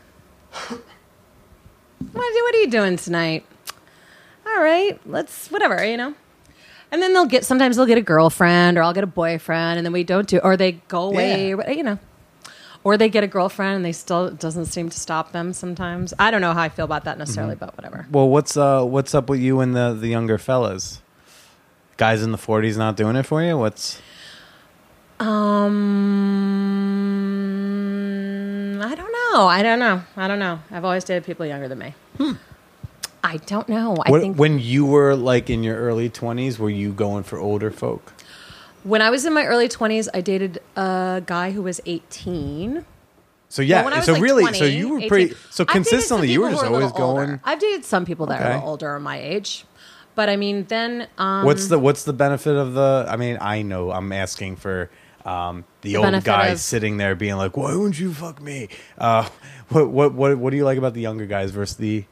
[0.69, 0.85] what,
[2.13, 3.45] what are you doing tonight?
[4.47, 6.15] All right, let's whatever, you know.
[6.93, 9.85] And then they'll get sometimes they'll get a girlfriend or I'll get a boyfriend and
[9.87, 11.55] then we don't do or they go away, Yeah.
[11.57, 11.99] or, you know.
[12.85, 16.13] Or they get a girlfriend and they still doesn't seem to stop them sometimes.
[16.19, 18.07] I don't know how I feel about that necessarily, but whatever.
[18.11, 21.01] Well, what's uh what's up with you and the the younger fellas?
[21.97, 23.57] Guys in the forties not doing it for you?
[23.57, 24.01] What's
[27.45, 29.47] Um, I don't know.
[29.47, 30.03] I don't know.
[30.17, 30.59] I don't know.
[30.71, 31.95] I've always dated people younger than me.
[33.23, 33.97] I don't know.
[34.05, 37.39] I what, think when you were like in your early twenties, were you going for
[37.39, 38.13] older folk?
[38.83, 42.85] when I was in my early 20s, I dated a guy who was 18.
[43.49, 45.29] So yeah, Well, when I was so like really, 20, so you were 18 pretty,
[45.29, 46.99] so I've dated some consistently, you were just are a always older.
[46.99, 47.41] going.
[47.45, 48.55] I've dated some people that are Okay.
[48.57, 49.65] little older or my age.
[50.15, 53.07] But I mean, then um, What's the what's the benefit of the?
[53.09, 54.91] I mean, I know I'm asking for
[55.25, 58.69] um, the, The old guys of- sitting there being like, "Why wouldn't you fuck me?"
[58.99, 59.29] Uh,
[59.71, 62.05] what what what what do you like about the younger guys versus the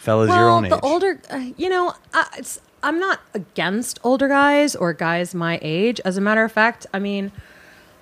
[0.00, 0.70] fellas well, your own age?
[0.70, 5.58] the older, uh, you know, uh, it's, I'm not against older guys or guys my
[5.60, 6.00] age.
[6.04, 7.30] As a matter of fact, I mean,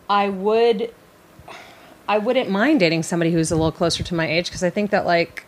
[0.09, 0.95] I would,
[2.07, 4.93] I wouldn't mind dating somebody who's a little closer to my age because I think
[4.93, 5.47] that like,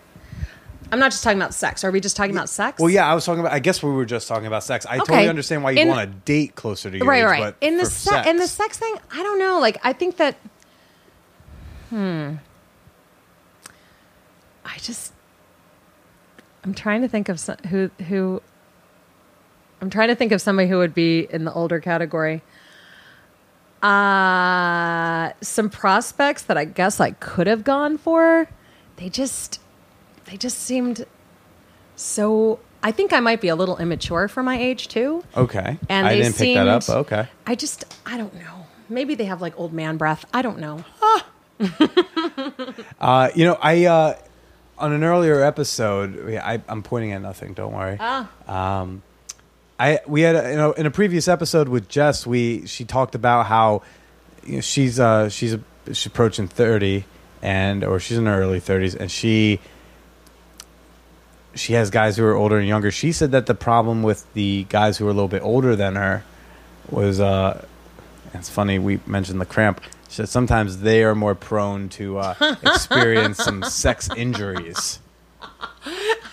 [0.92, 1.84] I'm not just talking about sex.
[1.84, 2.80] Are we just talking about sex?
[2.80, 3.52] Well, yeah, I was talking about.
[3.52, 4.86] I guess we were just talking about sex.
[4.86, 7.40] I totally understand why you In- want to date closer to your right, age, right.
[7.40, 9.60] but in the for se- sex, in the sex thing, I don't know.
[9.60, 10.36] Like, I think that,
[11.90, 12.34] hmm,
[14.64, 15.12] I just,
[16.64, 18.42] I'm trying to think of some, who who.
[19.82, 22.42] I'm trying to think of somebody who would be in the older category.
[23.82, 28.46] Uh some prospects that I guess I could have gone for.
[28.96, 29.58] They just,
[30.30, 31.04] they just seemed
[31.96, 32.58] so.
[32.82, 35.22] I think I might be a little immature for my age too.
[35.36, 36.82] okay, And I they didn't pick that up.
[36.82, 38.66] seemed- Okay, I just, I don't know.
[38.88, 40.24] Maybe they have like old man breath.
[40.32, 40.82] I don't know.
[43.00, 44.14] uh, you know, I uh,
[44.78, 47.54] on an earlier episode, I, I'm pointing at nothing.
[47.54, 47.96] Don't worry.
[48.00, 48.30] Ah.
[48.80, 49.02] Um,
[49.78, 53.14] I we had a, you know in a previous episode with Jess, we she talked
[53.14, 53.82] about how
[54.44, 55.56] you know, she's uh she's
[55.86, 57.04] she's approaching thirty
[57.42, 59.60] and or she's in her early thirties and she
[61.54, 62.90] she has guys who are older and younger.
[62.90, 65.96] She said that the problem with the guys who are a little bit older than
[65.96, 66.24] her
[66.88, 67.64] was uh
[68.34, 69.80] it's funny we mentioned the cramp.
[70.08, 74.98] She said sometimes they are more prone to uh, experience some sex injuries.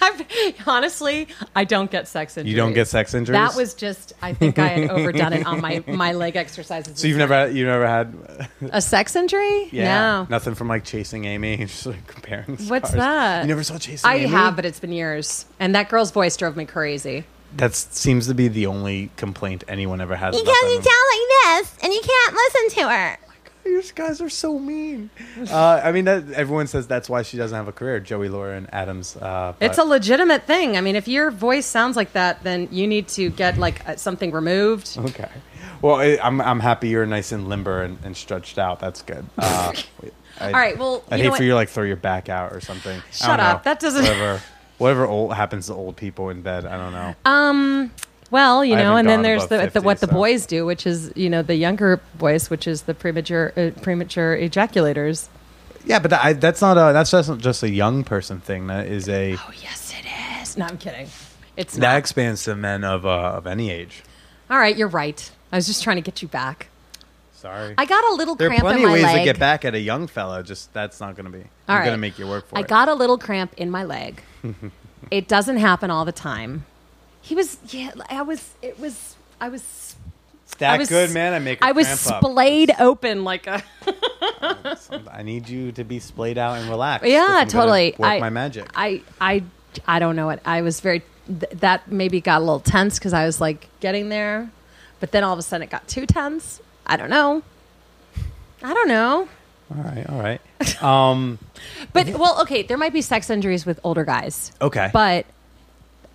[0.07, 2.51] I've, honestly, I don't get sex injuries.
[2.51, 3.33] You don't get sex injuries.
[3.37, 6.99] That was just, I think I had overdone it on my, my leg exercises.
[6.99, 8.13] so you've never you never had
[8.71, 9.69] a sex injury?
[9.77, 9.83] Yeah.
[10.23, 10.27] No.
[10.29, 11.57] Nothing from like chasing Amy.
[11.65, 12.57] Just like comparing.
[12.67, 13.43] What's that?
[13.43, 14.27] You never saw chasing I Amy?
[14.27, 15.45] have, but it's been years.
[15.59, 17.25] And that girl's voice drove me crazy.
[17.55, 20.35] That seems to be the only complaint anyone ever has.
[20.35, 20.89] about Because that you movie.
[20.89, 23.17] sound like this and you can't listen to her.
[23.67, 25.09] You guys are so mean.
[25.51, 27.99] uh, I mean, that everyone says that's why she doesn't have a career.
[27.99, 29.15] Joey Lauren Adams.
[29.15, 30.77] Uh, It's a legitimate thing.
[30.77, 33.95] I mean, if your voice sounds like that, then you need to get like uh,
[33.95, 34.97] something removed.
[34.97, 35.29] okay.
[35.81, 38.79] Well, I, I'm I'm happy you're nice and limber and, and stretched out.
[38.79, 39.25] That's good.
[39.37, 39.73] Uh,
[40.39, 42.53] I, All right, well, I'd hate know for you to like throw your back out
[42.53, 43.01] or something.
[43.11, 43.43] Shut don't know.
[43.53, 43.63] up.
[43.63, 44.39] That doesn't- Whatever.
[44.77, 46.63] Whatever old happens to old people in bed.
[46.67, 47.15] I don't know.
[47.25, 47.91] Um,
[48.29, 51.11] well, you know, and then there's the, 50, the what the boys do, which is
[51.15, 55.27] you know the younger boys, which is the premature uh, premature ejaculators.
[55.85, 58.67] Yeah, but I, that's not a that's just just a young person thing.
[58.67, 60.05] That is a Oh yes, it
[60.41, 60.57] is.
[60.57, 61.07] No, I'm kidding.
[61.55, 61.97] It's that not.
[61.97, 64.03] expands to men of uh, of any age.
[64.49, 65.31] All right, you're right.
[65.51, 66.67] I was just trying to get you back.
[67.33, 69.19] Sorry, I got a little there are plenty of ways leg.
[69.19, 70.43] to get back at a young fella.
[70.43, 71.43] Just that's not going to be.
[71.69, 72.65] All I'm going to make you work for I it.
[72.65, 74.21] I got a little cramp in my leg.
[75.11, 76.65] it doesn't happen all the time.
[77.21, 77.91] He was yeah.
[78.09, 78.53] I was.
[78.61, 79.15] It was.
[79.39, 79.95] I was.
[80.59, 81.33] that I was, good, man.
[81.33, 81.61] I make.
[81.61, 82.23] I was cramp up.
[82.23, 83.63] splayed open like a.
[85.11, 87.07] I need you to be splayed out and relaxed.
[87.07, 87.95] Yeah, totally.
[87.97, 88.69] Work I, my magic.
[88.75, 89.43] I, I,
[89.87, 90.41] I don't know it.
[90.45, 91.03] I was very.
[91.27, 94.49] Th- that maybe got a little tense because I was like getting there,
[95.01, 96.61] but then all of a sudden it got too tense.
[96.85, 97.43] I don't know.
[98.63, 99.27] I don't know.
[99.75, 100.83] all right, all right.
[100.83, 101.39] Um,
[101.93, 104.89] But well, okay, there might be sex injuries with older guys, okay.
[104.93, 105.25] but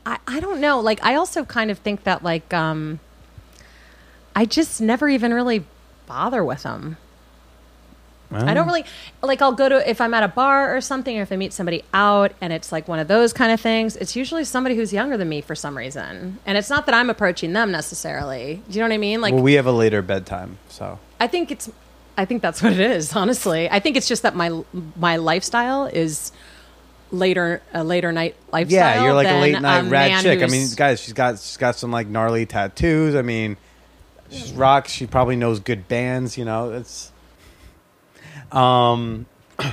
[0.04, 0.80] I, I don't know.
[0.80, 3.00] Like I also kind of think that like um,
[4.34, 5.64] I just never even really
[6.06, 6.96] bother with them.
[8.34, 8.84] I don't really
[9.20, 9.42] like.
[9.42, 11.84] I'll go to if I'm at a bar or something, or if I meet somebody
[11.92, 13.94] out, and it's like one of those kind of things.
[13.96, 17.10] It's usually somebody who's younger than me for some reason, and it's not that I'm
[17.10, 18.62] approaching them necessarily.
[18.68, 19.20] Do you know what I mean?
[19.20, 21.70] Like, well, we have a later bedtime, so I think it's,
[22.16, 23.14] I think that's what it is.
[23.14, 24.62] Honestly, I think it's just that my
[24.96, 26.32] my lifestyle is
[27.12, 28.76] later a later night lifestyle.
[28.96, 30.42] yeah, you're like a than late night rad chick.
[30.42, 33.14] I mean, guys, she's got she's got some like gnarly tattoos.
[33.14, 33.56] I mean,
[34.30, 34.90] she's rocks.
[34.90, 36.36] She probably knows good bands.
[36.36, 37.12] You know, it's
[38.50, 39.26] um.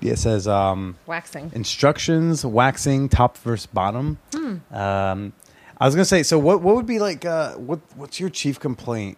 [0.00, 1.52] It says um, Waxing.
[1.54, 4.18] instructions waxing top versus bottom.
[4.34, 4.56] Hmm.
[4.74, 5.32] Um,
[5.78, 6.60] I was gonna say, so what?
[6.60, 7.24] What would be like?
[7.24, 9.16] Uh, what What's your chief complaint?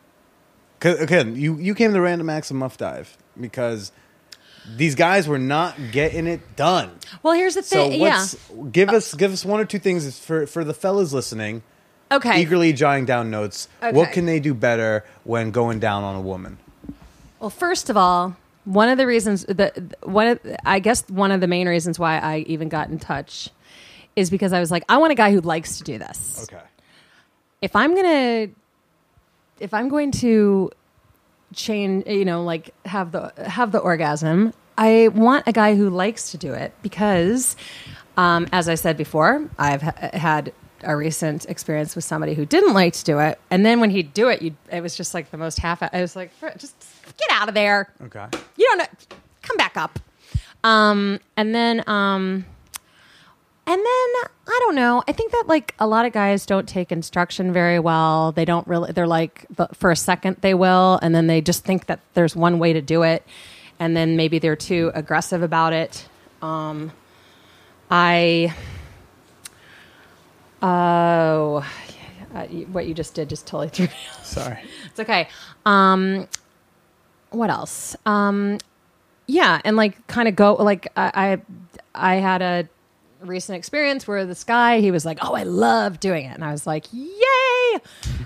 [0.81, 3.93] 'Cause, again, you you came to Random Acts of Muff Dive because
[4.77, 6.91] these guys were not getting it done.
[7.23, 8.01] Well, here's the So thing.
[8.01, 8.27] yeah.
[8.73, 11.63] give uh, us give us one or two things for for the fellas listening,
[12.11, 12.41] Okay.
[12.41, 13.69] eagerly jotting down notes.
[13.81, 16.59] What can they do better when going down on a woman?
[17.41, 21.41] Well, first of all, one of the reasons that one of I guess one of
[21.41, 23.51] the main reasons why I even got in touch
[24.17, 26.47] is because I was like, I want a guy who likes to do this.
[26.51, 26.63] Okay.
[27.61, 28.49] If I'm gonna,
[29.61, 30.71] if I'm going to
[31.55, 36.31] change, you know, like have the have the orgasm, I want a guy who likes
[36.33, 37.57] to do it because,
[38.17, 40.53] um, as I said before, I've ha- had
[40.83, 44.13] a recent experience with somebody who didn't like to do it, and then when he'd
[44.13, 45.83] do it, you it was just like the most half.
[45.83, 46.75] I was like, just
[47.17, 48.27] get out of there Okay.
[48.57, 48.87] you don't know
[49.43, 49.99] come back up
[50.65, 52.45] um and then um
[53.67, 53.85] and then
[54.47, 57.79] i don't know i think that like a lot of guys don't take instruction very
[57.79, 61.65] well they don't really they're like for a second they will and then they just
[61.65, 63.27] think that there's one way to do it
[63.79, 66.09] and then maybe they're too aggressive about it
[66.43, 66.93] um
[67.91, 68.55] i
[70.63, 71.65] oh
[72.35, 74.25] uh, what you just did just totally threw me off.
[74.27, 74.59] Sorry.
[74.87, 75.29] It's okay.
[75.65, 76.29] Um,
[77.31, 77.97] what else?
[78.07, 78.59] Um,
[79.27, 81.39] yeah, and like kind of go like I,
[81.95, 82.69] I I had a
[83.27, 86.51] recent experience where this guy he was like, "Oh, I love doing it," and I
[86.53, 87.81] was like, "Yay!"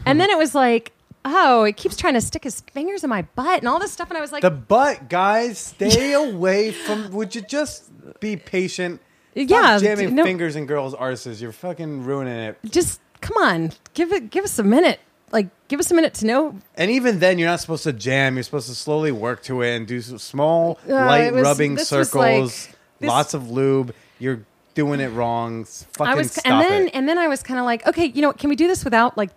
[0.07, 0.93] And then it was like,
[1.25, 4.09] "Oh, it keeps trying to stick his fingers in my butt and all this stuff,"
[4.11, 7.11] and I was like, The butt, guys, stay away from.
[7.13, 7.91] Would you just
[8.21, 9.01] be patient?
[9.37, 11.41] Stop Yeah, jamming no- fingers in girls' arses.
[11.41, 12.59] You're fucking ruining it.
[12.69, 16.27] "Just come on, give it, give us a minute." Like, give us a minute to
[16.27, 18.37] know And even then, you're not supposed to jam.
[18.37, 21.43] You're supposed to slowly work to it and do some small, Uh, light it was-
[21.43, 22.67] rubbing this was circles.
[22.69, 23.93] like- this- lots of lube.
[24.19, 24.41] You're
[24.79, 25.65] doing it wrong.
[25.65, 26.95] Fucking I was, stop and then it.
[26.95, 28.85] and then I was kind of like, okay, you know, what, can we do this
[28.85, 29.31] without like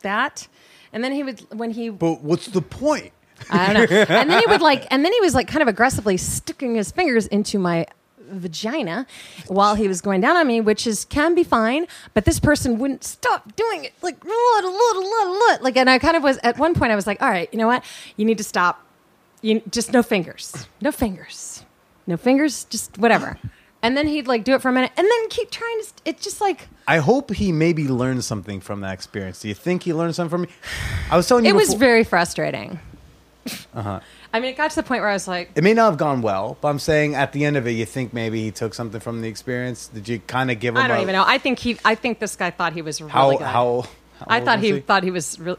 [0.00, 0.48] that?
[0.92, 3.12] And then he would when he but what's the point?
[3.48, 4.04] I don't know.
[4.08, 6.90] And then he would like, and then he was like kind of aggressively sticking his
[6.90, 7.86] fingers into my
[8.18, 9.06] vagina
[9.46, 11.86] while he was going down on me, which is can be fine.
[12.12, 14.16] But this person wouldn't stop doing it, like
[15.62, 15.76] like.
[15.76, 16.90] And I kind of was at one point.
[16.90, 17.84] I was like, all right, you know what?
[18.16, 18.84] You need to stop.
[19.40, 21.64] You just no fingers, no fingers,
[22.08, 23.38] no fingers, just whatever.
[23.82, 25.84] And then he'd like do it for a minute, and then keep trying to.
[25.86, 29.40] St- it's just like I hope he maybe learned something from that experience.
[29.40, 30.48] Do you think he learned something from me?
[31.10, 32.78] I was telling you it was very frustrating.
[33.74, 34.00] Uh-huh.
[34.32, 35.98] I mean, it got to the point where I was like, It may not have
[35.98, 38.74] gone well, but I'm saying at the end of it, you think maybe he took
[38.74, 39.88] something from the experience.
[39.88, 40.82] Did you kind of give him?
[40.82, 41.24] I don't a, even know.
[41.26, 41.78] I think he.
[41.84, 43.40] I think this guy thought he was really How good.
[43.40, 43.82] how?
[44.18, 45.56] how I thought was he, thought he was real.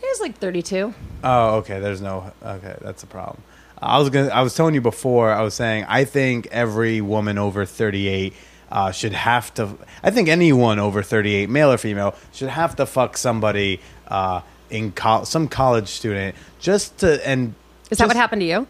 [0.00, 0.94] He was like 32.
[1.24, 1.80] Oh, okay.
[1.80, 2.32] There's no.
[2.42, 3.42] Okay, that's a problem.
[3.80, 4.28] I was gonna.
[4.28, 5.30] I was telling you before.
[5.30, 8.32] I was saying I think every woman over 38
[8.70, 9.76] uh, should have to.
[10.02, 14.92] I think anyone over 38, male or female, should have to fuck somebody uh, in
[14.92, 17.26] col- some college student just to.
[17.26, 17.54] And
[17.90, 18.66] Is that what happened to you?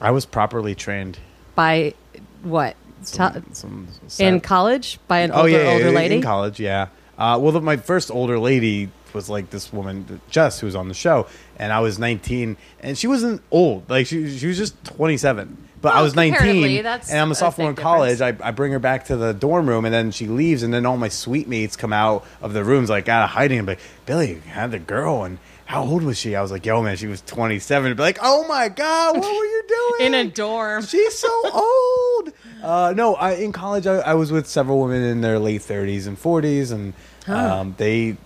[0.00, 1.18] I was properly trained.
[1.54, 1.94] By
[2.42, 2.76] what?
[3.02, 4.98] Some- some- in college?
[5.08, 6.16] By an oh older, yeah, older lady?
[6.16, 6.58] in college.
[6.58, 6.88] Yeah.
[7.16, 10.88] Uh, well, the, my first older lady was like this woman, Jess, who was on
[10.88, 11.26] the show,
[11.58, 13.88] and I was 19, and she wasn't old.
[13.88, 15.68] Like she, she was just 27.
[15.80, 18.22] But I was 19, that's and I'm a a sophomore in college.
[18.22, 20.86] I, I bring her back to the dorm room, and then she leaves, and then
[20.86, 23.72] all my suite mates come out of the rooms, like out of hiding, and be
[23.72, 26.36] like, Billy, you had the girl, and how old was she?
[26.36, 27.94] I was like, yo, man, she was 27.
[27.96, 30.14] Be like, oh my God, what were you doing?
[30.14, 30.84] In a dorm.
[30.84, 32.32] She's so old.
[32.62, 36.06] Uh, no, I, in college, I, I was with several women in their late 30s
[36.06, 36.94] and 40s, and
[37.28, 38.16] um, they,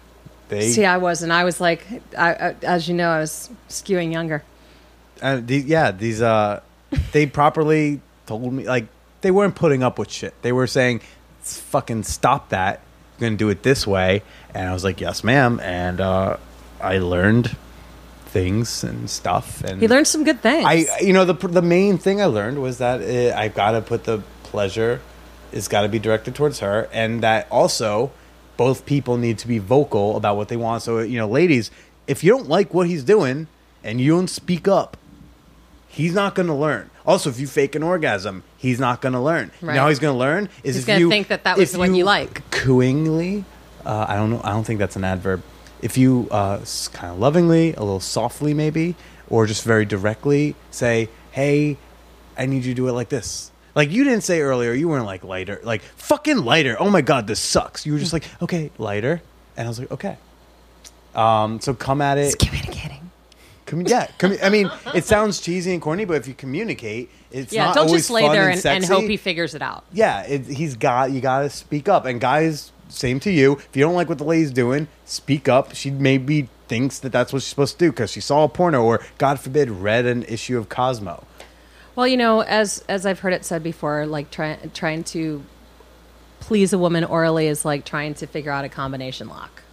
[0.49, 1.33] they, See, I wasn't.
[1.33, 1.87] I was like,
[2.17, 4.43] I, I, as you know, I was skewing younger.
[5.23, 6.61] uh, the, yeah, these, uh,
[7.13, 8.87] they properly told me, like,
[9.21, 10.35] they weren't putting up with shit.
[10.43, 11.01] They were saying,
[11.43, 12.81] fucking stop that.
[13.19, 14.23] You're going to do it this way.
[14.55, 15.61] And I was like, yes, ma'am.
[15.61, 16.37] And uh,
[16.81, 17.57] I learned
[18.27, 19.63] things and stuff.
[19.65, 20.65] And He learned some good things.
[20.67, 23.81] I, you know, the the main thing I learned was that uh I've got to
[23.81, 25.01] put the pleasure
[25.51, 28.13] is got to be directed towards her, and that also
[28.59, 30.83] both people need to be vocal about what they want.
[30.83, 31.71] So, you know, ladies,
[32.07, 33.47] if you don't like what he's doing
[33.83, 34.97] and you don't speak up,
[35.87, 36.91] he's not going to learn.
[37.07, 39.53] Also, if you fake an orgasm, he's not going to learn.
[39.63, 39.89] You Right.
[39.89, 42.05] he's going to learn is He's gonna you think that that was if what you
[42.05, 42.51] like.
[42.51, 43.45] cooingly.
[43.87, 44.41] Uh, I don't know.
[44.43, 45.43] I don't think that's an adverb.
[45.81, 46.59] If you uh,
[46.93, 48.97] kind of lovingly, a little softly, maybe,
[49.31, 51.77] or just very directly say, "Hey,
[52.37, 55.07] I need you to do it like this." Like you didn't say earlier, you weren't
[55.07, 56.77] like lighter, like fucking lighter.
[56.81, 57.87] Oh my god, this sucks.
[57.87, 59.23] You were just like, okay, lighter,
[59.57, 60.17] and I was like, okay.
[61.15, 63.13] Um, so come at it, It's communicating.
[63.67, 67.53] Com- yeah, commu- I mean, it sounds cheesy and corny, but if you communicate, it's
[67.53, 69.63] yeah, not don't always just lay fun there and, and, and hope he figures it
[69.63, 69.85] out.
[69.93, 72.05] yeah, it, he's got you got to speak up.
[72.05, 73.59] And guys, same to you.
[73.59, 75.77] If you don't like what the lady's doing, speak up.
[75.77, 78.83] She maybe thinks that that's what she's supposed to do because she saw a porno
[78.83, 81.23] or, God forbid, read an issue of Cosmo.
[81.99, 85.43] Well, you know, as as I've heard it said before, like trying trying to
[86.39, 89.65] please a woman orally is like trying to figure out a combination lock.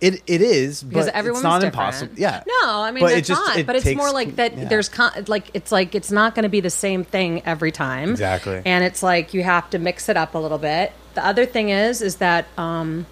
[0.00, 1.74] It it is because but everyone's it's not different.
[1.76, 2.14] impossible.
[2.16, 3.56] Yeah, No, I mean But it's just- not.
[3.56, 4.58] it but it's takes- more like that.
[4.58, 4.64] yeah.
[4.64, 8.10] There's con- like it's like it's not going to be the same thing every time.
[8.10, 8.62] Exactly.
[8.64, 10.90] And it's like you have to mix it up a little bit.
[11.14, 13.06] The other thing is is that um,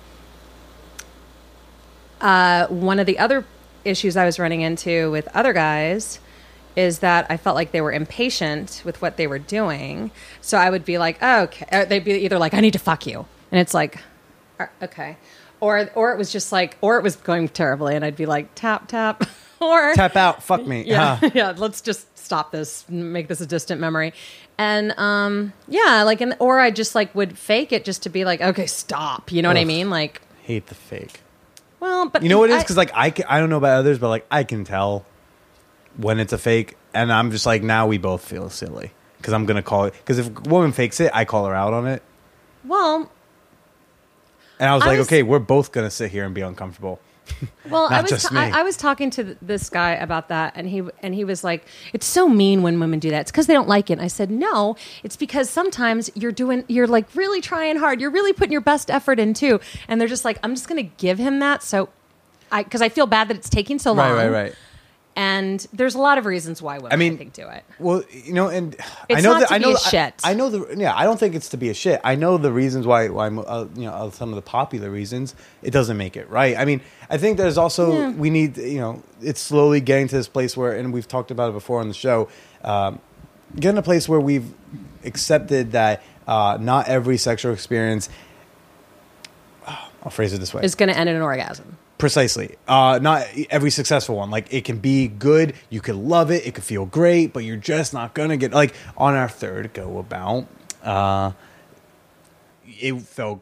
[2.21, 3.45] uh, one of the other
[3.85, 6.19] issues I was running into with other guys
[6.79, 10.11] is that I felt like they were impatient with what they were doing.
[10.41, 11.67] So I would be like, oh, okay.
[11.73, 13.27] Uh, They'd be either like, I need to fuck you.
[13.51, 13.99] And it's like,
[14.61, 15.17] "Uh, okay.
[15.61, 17.97] Or, or it was just like, or it was going terribly.
[17.97, 19.25] And I'd be like, tap, tap.
[19.61, 20.85] or tap out, fuck me.
[20.87, 21.31] yeah, Huh.
[21.35, 21.55] yeah.
[21.57, 24.13] Let's just stop this, make this a distant memory,
[24.57, 28.25] and um, yeah, like, and or I just like would fake it just to be
[28.25, 29.33] like, okay, stop.
[29.33, 29.89] You know what I mean?
[29.91, 31.21] Like, Hate the fake.
[31.81, 32.63] well, but You know what it is?
[32.63, 35.05] Because like I, can, I don't know about others, but like I can tell
[35.99, 39.45] when it's a fake, and I'm just like now we both feel silly because I'm
[39.45, 39.93] gonna call it.
[39.95, 42.03] Because if a woman fakes it, I call her out on it,
[42.65, 43.11] well,
[44.59, 47.01] and I was I like, was- okay, we're both gonna sit here and be uncomfortable.
[47.69, 48.61] well, I was ta- I.
[48.61, 51.67] I was talking to th- this guy about that, and he and he was like,
[51.93, 53.21] "It's so mean when women do that.
[53.21, 56.65] It's because they don't like it." And I said, "No, it's because sometimes you're doing,
[56.69, 58.01] you're like really trying hard.
[58.01, 60.83] You're really putting your best effort in too." And they're just like, "I'm just going
[60.83, 61.91] to give him that." So,
[62.51, 64.13] I because I feel bad that it's taking so long.
[64.13, 64.55] Right, right, right.
[65.19, 67.65] And there's a lot of reasons why women, I, I mean, think, do it.
[67.81, 68.77] Well, you know, and
[69.11, 70.15] I know not that to I be know a I- shit.
[70.23, 70.95] I, know the yeah.
[70.97, 72.01] I don't think it's to be a shit.
[72.05, 73.09] I know the reasons why.
[73.09, 75.35] Why uh, you know uh, some of the popular reasons.
[75.61, 76.57] It doesn't make it right.
[76.57, 80.29] I mean, I think there's also we need you know it's slowly getting to this
[80.29, 82.29] place where, and we've talked about it before on the show.
[82.63, 83.01] Um,
[83.57, 84.55] getting to a place where we've
[85.05, 88.09] accepted that uh, not every sexual experience.
[89.67, 91.77] I'll phrase it this way: Is going to end in an orgasm.
[91.99, 92.55] Precisely.
[92.69, 94.31] Uh, not every successful one.
[94.31, 97.57] Like it can be good, you could love it, it could feel great, but you're
[97.57, 100.47] just not gonna get like on our third go about.
[100.83, 101.33] Uh,
[102.67, 103.41] it felt.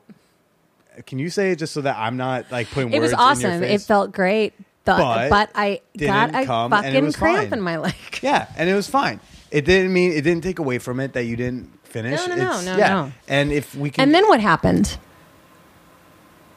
[1.04, 3.18] Can you say it just so that I'm not like putting It words was in
[3.18, 3.62] your awesome.
[3.62, 4.54] It felt great.
[4.86, 7.52] The, But but, I got a come, fucking cramp fine.
[7.58, 7.94] in my leg.
[8.22, 9.20] Yeah, and it was fine.
[9.50, 12.18] It didn't mean it didn't take away from it that you didn't finish.
[12.26, 12.88] No, no, no, no, yeah.
[12.88, 13.12] no.
[13.28, 14.96] And if we can, And then what happened?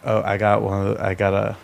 [0.05, 0.87] oh, I got one.
[0.87, 1.57] Of the, I got a,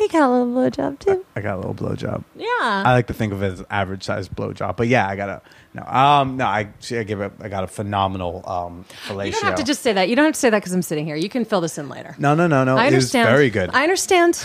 [0.00, 1.24] You got a little blowjob too.
[1.34, 2.24] I got a little blowjob.
[2.34, 2.46] Yeah.
[2.60, 5.42] I like to think of it as average size blowjob, but yeah, I got a
[5.74, 5.82] no.
[5.84, 7.32] Um, no, I see, I give it.
[7.40, 9.26] I got a phenomenal um fellatio.
[9.26, 10.08] you don't have to just say that.
[10.08, 11.16] You don't have to say that because I'm sitting here.
[11.16, 12.14] You can fill this in later.
[12.18, 12.76] No, no, no, no.
[12.76, 13.28] I understand.
[13.28, 13.70] very good.
[13.72, 14.44] I understand.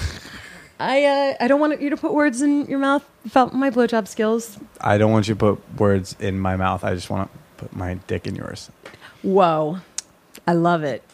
[0.79, 4.07] I uh, I don't want you to put words in your mouth about my blowjob
[4.07, 4.57] skills.
[4.79, 6.83] I don't want you to put words in my mouth.
[6.83, 8.71] I just want to put my dick in yours.
[9.21, 9.77] Whoa,
[10.47, 11.03] I love it.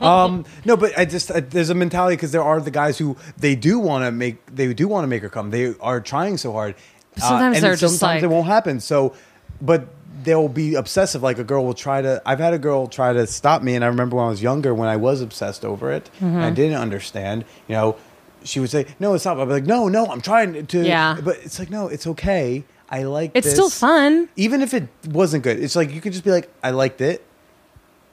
[0.00, 3.16] Um, no, but I just uh, there's a mentality because there are the guys who
[3.36, 5.50] they do want to make they do want to make her come.
[5.50, 6.74] They are trying so hard.
[7.16, 8.80] Uh, Sometimes and they're just sometimes like- it won't happen.
[8.80, 9.14] So,
[9.60, 9.88] but
[10.22, 11.22] they'll be obsessive.
[11.22, 12.22] Like a girl will try to.
[12.24, 14.74] I've had a girl try to stop me, and I remember when I was younger
[14.74, 16.08] when I was obsessed over it.
[16.16, 16.26] Mm-hmm.
[16.26, 17.44] And I didn't understand.
[17.68, 17.96] You know,
[18.44, 21.18] she would say, "No, it's not." I'd be like, "No, no, I'm trying to." Yeah.
[21.22, 22.64] but it's like, no, it's okay.
[22.88, 23.32] I like.
[23.34, 23.54] It's this.
[23.54, 24.28] still fun.
[24.36, 25.58] even if it wasn't good.
[25.58, 27.26] It's like you could just be like, "I liked it.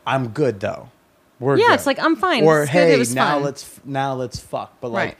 [0.07, 0.89] I'm good though."
[1.39, 1.73] We're Yeah, good.
[1.75, 2.43] it's like, I'm fine.
[2.45, 4.73] Or It's hey, now fun." let's now let's fuck.
[4.81, 5.05] But Right.
[5.05, 5.17] like,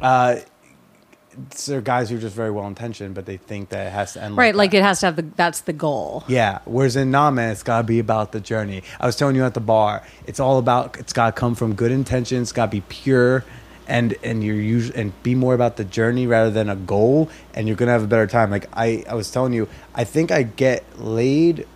[0.00, 3.86] uh, it's- there are guys who are just very well intentioned, but they think that
[3.86, 4.78] it has to end Right, like that.
[4.78, 5.26] it has to have the.
[5.36, 6.24] That's the goal.
[6.26, 6.58] Yeah.
[6.64, 8.82] Whereas in Nah Man, it's gotta be about the journey.
[8.98, 11.92] I was telling you at the bar, it's all about it's gotta come from good
[11.92, 13.44] intentions, it's gotta be pure
[13.86, 17.68] and and you're usually and be more about the journey rather than a goal and
[17.68, 18.50] you're gonna have a better time.
[18.50, 21.66] Like I, I was telling you, I think I get laid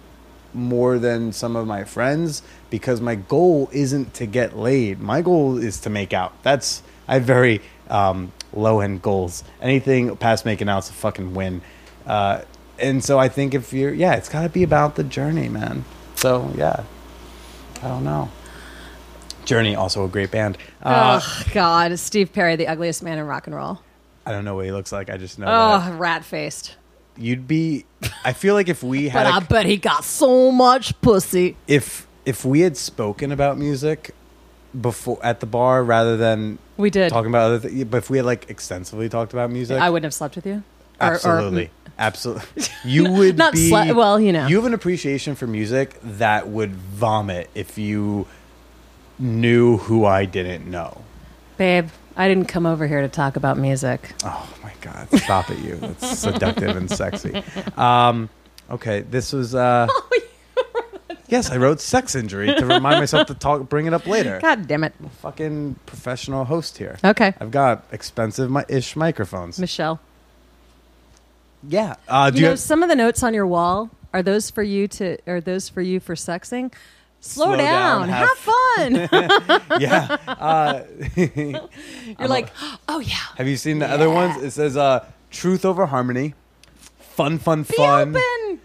[0.55, 5.01] more than some of my friends because my goal isn't to get laid.
[5.01, 6.33] My goal is to make out.
[6.43, 9.45] That's I have very um, low end goals.
[9.61, 11.63] Anything past making out is a fucking win.
[12.07, 12.43] Uh,
[12.79, 15.85] and so I think if you're yeah, it's got to be about the journey, man.
[16.17, 16.85] So yeah,
[17.83, 18.31] I don't know.
[19.45, 20.59] Journey also a great band.
[20.83, 23.81] Uh, oh God, Steve Perry, the ugliest man in rock and roll.
[24.27, 25.11] I don't know what he looks like.
[25.11, 26.77] I just know Oh, rat faced.
[27.21, 27.85] You'd be.
[28.25, 31.57] I feel like if we had But a- I bet he got so much pussy.
[31.69, 34.15] if if we had spoken about music
[34.79, 37.11] before at the bar rather than We did.
[37.11, 40.05] talking about other things, but if we had like extensively talked about music, I wouldn't
[40.05, 40.63] have slept with you.
[41.01, 44.47] Or- or- absolutely, absolutely, you would Not be sle- well, you know.
[44.47, 48.27] you have an appreciation for music that would vomit if you
[49.19, 51.03] knew who I didn't know.
[51.57, 54.13] Babe, I didn't come over here to talk about music.
[54.25, 55.09] Oh my God!
[55.19, 55.77] Stop it, you.
[55.77, 57.43] That's seductive and sexy.
[57.77, 58.29] Um,
[58.71, 59.55] okay, this was.
[59.55, 59.87] Uh,
[61.29, 64.39] yes, I wrote sex injury to remind myself to talk, bring it up later.
[64.43, 64.93] God damn it.
[65.23, 66.99] Fucking professional host here.
[67.05, 67.33] Okay.
[67.41, 69.59] I've got expensive mi- ish microphones.
[69.59, 70.01] Michelle.
[71.67, 71.95] yeah.
[72.09, 74.63] Uh, do You you, know, some of the notes on your wall are those for
[74.63, 76.73] you to are those for you for sexing?
[77.23, 78.95] Slow, Slow down, down, have, fun.
[79.81, 80.17] yeah.
[80.41, 80.83] Uh,
[81.17, 82.49] You're like,
[82.89, 84.43] oh yeah, have you seen the other ones?
[84.43, 86.35] It says uh, truth over harmony,
[86.99, 88.17] fun, fun, be fun.
[88.17, 88.61] open.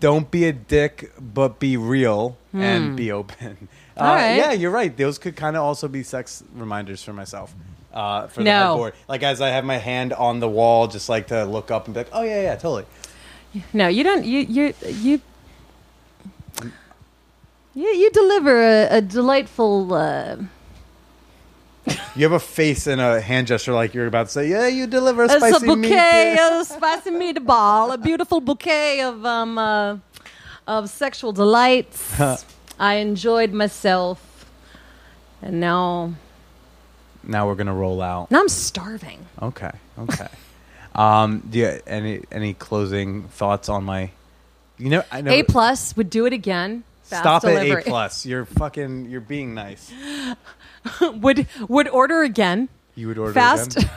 [0.00, 3.68] Don't be a dick, but be real and be open.
[3.96, 4.06] Uh, Hmm.
[4.08, 4.34] All right.
[4.36, 4.96] Yeah, you're right.
[4.96, 7.54] Those could kind of also be sex reminders for myself.
[7.92, 8.70] Uh, for the No.
[8.70, 8.94] headboard.
[9.06, 11.94] Like as I have my hand on the wall, just like to look up and
[11.94, 12.86] be like, oh yeah, yeah, totally.
[13.72, 14.24] No, you don't.
[14.24, 15.20] You you you.
[17.74, 19.92] You, you deliver a, a delightful.
[19.92, 20.36] Uh,
[22.16, 24.86] You have a face and a hand gesture like you're about to say, yeah, you
[24.86, 26.60] deliver a it's spicy a bouquet meat.
[26.60, 29.96] of spicy meatball, a beautiful bouquet of um uh,
[30.66, 32.00] of sexual delights.
[32.78, 34.46] I enjoyed myself,
[35.42, 36.14] and now
[37.22, 38.30] Now we're gonna roll out.
[38.30, 39.26] now I'm starving.
[39.42, 40.28] Okay, okay.
[40.94, 44.10] um, do you any any closing thoughts on my?
[44.78, 45.32] You know, I know.
[45.32, 46.84] A plus would do it again.
[47.04, 47.70] Fast Stop delivery.
[47.72, 48.26] at A plus.
[48.26, 49.10] You're fucking.
[49.10, 49.92] You're being nice.
[51.00, 52.68] would would order again.
[52.94, 53.76] You would order Fast.
[53.76, 53.90] again?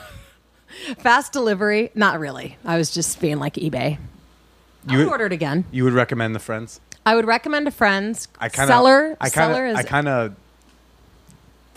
[1.00, 1.92] Fast delivery.
[1.96, 2.58] Not really.
[2.66, 3.98] I was just being like eBay.
[4.90, 5.66] You would would- order it again.
[5.72, 6.80] You would recommend the friends?
[7.06, 8.28] I would recommend to friends.
[8.38, 8.74] I kind of.
[8.74, 9.18] seller.
[9.22, 9.72] I kind seller of.
[9.74, 10.36] is I kind of.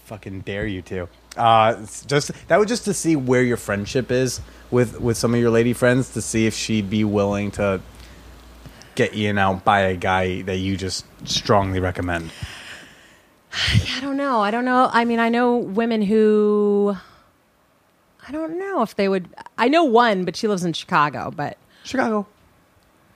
[0.06, 1.08] Fucking dare you to.
[1.36, 4.40] Uh, just that was just to see where your friendship is
[4.72, 7.80] with with some of your lady friends to see if she'd be willing to
[9.00, 12.30] get Ian out by a guy that you just strongly recommend.
[13.52, 14.40] I don't know.
[14.40, 14.90] I don't know.
[14.92, 16.96] I mean, I know women who.
[18.28, 19.28] I don't know if they would.
[19.56, 21.32] I know one, but she lives in Chicago.
[21.34, 22.26] But Chicago.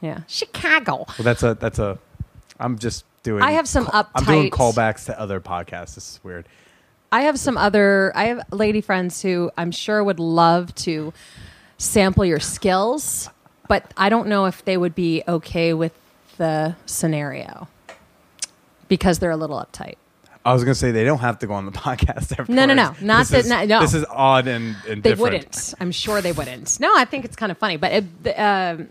[0.01, 1.05] yeah, Chicago.
[1.19, 1.99] Well, that's a that's a.
[2.59, 3.43] I'm just doing.
[3.43, 5.95] I have some I'm doing callbacks to other podcasts.
[5.97, 6.47] This is weird.
[7.13, 8.11] I have some other.
[8.15, 11.13] I have lady friends who I'm sure would love to
[11.77, 13.29] sample your skills,
[13.69, 15.93] but I don't know if they would be okay with
[16.37, 17.69] the scenario
[18.89, 19.95] because they're a little uptight.
[20.47, 22.31] I was gonna say they don't have to go on the podcast.
[22.33, 22.51] Afterwards.
[22.51, 22.95] No, no, no.
[23.01, 23.81] Not this that- Is, no, no.
[23.81, 25.21] This is odd and, and They different.
[25.21, 25.75] wouldn't.
[25.81, 26.79] I'm sure they wouldn't.
[26.81, 27.93] No, I think it's kind of funny, but
[28.25, 28.89] it, um,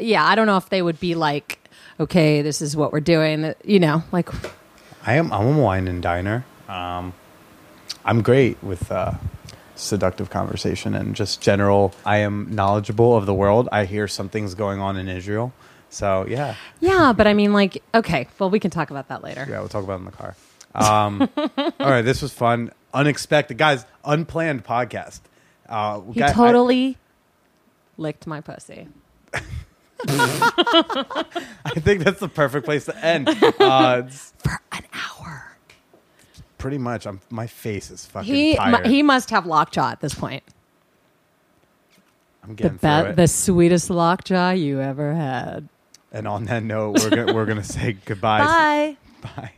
[0.00, 1.60] yeah, I don't know if they would be like,
[2.00, 3.54] okay, this is what we're doing.
[3.64, 4.28] You know, like
[5.06, 5.32] I am.
[5.32, 6.44] I'm a wine and diner.
[6.68, 7.12] Um,
[8.04, 9.12] I'm great with uh,
[9.76, 11.92] seductive conversation and just general.
[12.06, 13.68] I am knowledgeable of the world.
[13.72, 15.52] I hear something's going on in Israel.
[15.90, 19.46] So yeah, yeah, but I mean, like, okay, well, we can talk about that later.
[19.48, 20.34] yeah, we'll talk about it in the car.
[20.74, 21.28] Um,
[21.80, 25.20] all right, this was fun, unexpected, guys, unplanned podcast.
[25.68, 26.98] Uh, He guy- I- totally
[27.96, 28.88] licked my pussy.
[30.08, 33.28] I think that's the perfect place to end.
[33.60, 34.02] Uh,
[34.38, 35.23] for an hour.
[36.64, 37.06] Pretty much.
[37.06, 38.86] I'm, my face is fucking He mu- tired.
[38.86, 40.42] he must have lockjaw at this point.
[42.42, 43.16] I'm The getting through be- it.
[43.16, 45.68] the sweetest lockjaw you ever had.
[46.10, 48.42] and on that note, we're gonna, we're gonna say goodbye.
[48.42, 48.96] Bye.
[49.36, 49.52] Bye.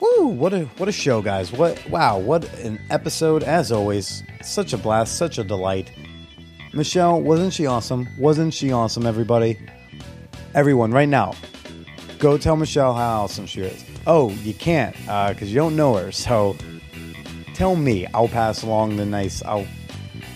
[0.00, 0.26] Woo!
[0.26, 1.52] What a what a show, guys!
[1.52, 2.18] What wow!
[2.18, 3.42] What an episode!
[3.44, 5.90] As always, such a blast, such a delight.
[6.74, 8.08] Michelle, wasn't she awesome?
[8.16, 9.06] Wasn't she awesome?
[9.06, 9.58] Everybody,
[10.54, 11.34] everyone, right now,
[12.18, 13.84] go tell Michelle how awesome she is.
[14.06, 16.10] Oh, you can't uh, because you don't know her.
[16.12, 16.56] So
[17.54, 18.06] tell me.
[18.14, 19.42] I'll pass along the nice.
[19.44, 19.66] I'll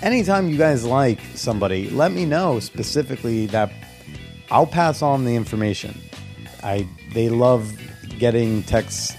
[0.03, 3.73] anytime you guys like somebody, let me know specifically that
[4.51, 5.99] I'll pass on the information.
[6.63, 7.73] I they love
[8.19, 9.17] getting texts,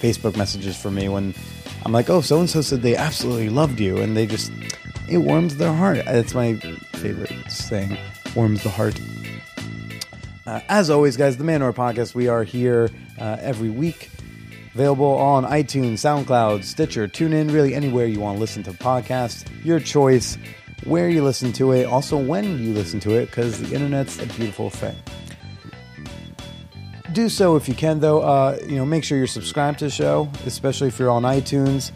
[0.00, 1.34] Facebook messages from me when
[1.84, 4.52] I'm like, oh, so and so said they absolutely loved you, and they just
[5.08, 5.98] it warms their heart.
[5.98, 6.54] It's my
[6.94, 7.96] favorite saying,
[8.34, 9.00] warms the heart.
[10.46, 14.10] Uh, as always, guys, the Manwhore Podcast, we are here uh, every week.
[14.74, 19.46] Available on iTunes, SoundCloud, Stitcher, TuneIn, really anywhere you want to listen to podcasts.
[19.64, 20.38] Your choice,
[20.84, 24.26] where you listen to it, also when you listen to it, because the internet's a
[24.26, 24.96] beautiful thing.
[27.12, 28.22] Do so if you can, though.
[28.22, 31.92] Uh, you know, make sure you're subscribed to the show, especially if you're on iTunes.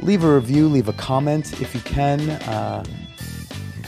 [0.00, 2.30] Leave a review, leave a comment if you can.
[2.30, 2.84] Uh,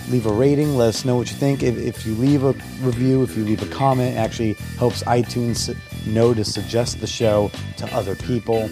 [0.08, 0.76] leave a rating.
[0.76, 1.62] Let us know what you think.
[1.62, 5.74] If, if you leave a review, if you leave a comment, it actually helps iTunes
[6.06, 8.70] know to suggest the show to other people.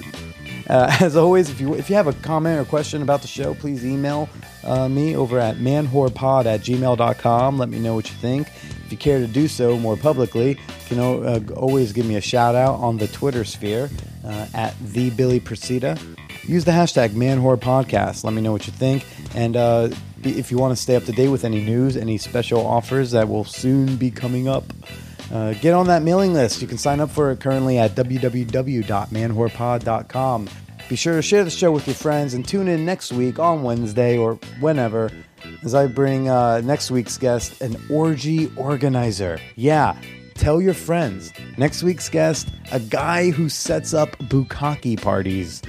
[0.69, 3.55] Uh, as always, if you if you have a comment or question about the show,
[3.55, 4.29] please email
[4.65, 7.59] uh, me over at manwhorepod at gmail.com.
[7.59, 8.49] Let me know what you think.
[8.85, 12.21] If you care to do so more publicly, you can uh, always give me a
[12.21, 13.91] shout out on the Twitter sphere
[14.25, 15.99] uh, at the Billy Procida.
[16.49, 18.25] Use the hashtag ManWhorePodcast.
[18.25, 19.05] Let me know what you think.
[19.35, 19.91] And uh,
[20.23, 23.29] if you want to stay up to date with any news, any special offers that
[23.29, 24.65] will soon be coming up,
[25.31, 26.63] uh, get on that mailing list.
[26.63, 30.49] You can sign up for it currently at www.manwhorepod.com.
[30.89, 33.63] Be sure to share the show with your friends and tune in next week on
[33.63, 35.11] Wednesday or whenever
[35.63, 39.39] as I bring uh, next week's guest, an orgy organizer.
[39.55, 40.01] Yeah,
[40.35, 41.31] tell your friends.
[41.59, 45.61] Next week's guest, a guy who sets up bukkake parties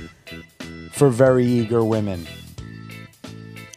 [1.00, 2.28] for very eager women.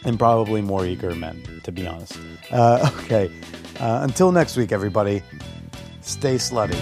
[0.04, 2.18] And probably more eager men, to be honest.
[2.50, 3.30] Uh, okay,
[3.78, 5.22] uh, until next week, everybody,
[6.00, 6.76] stay slutty.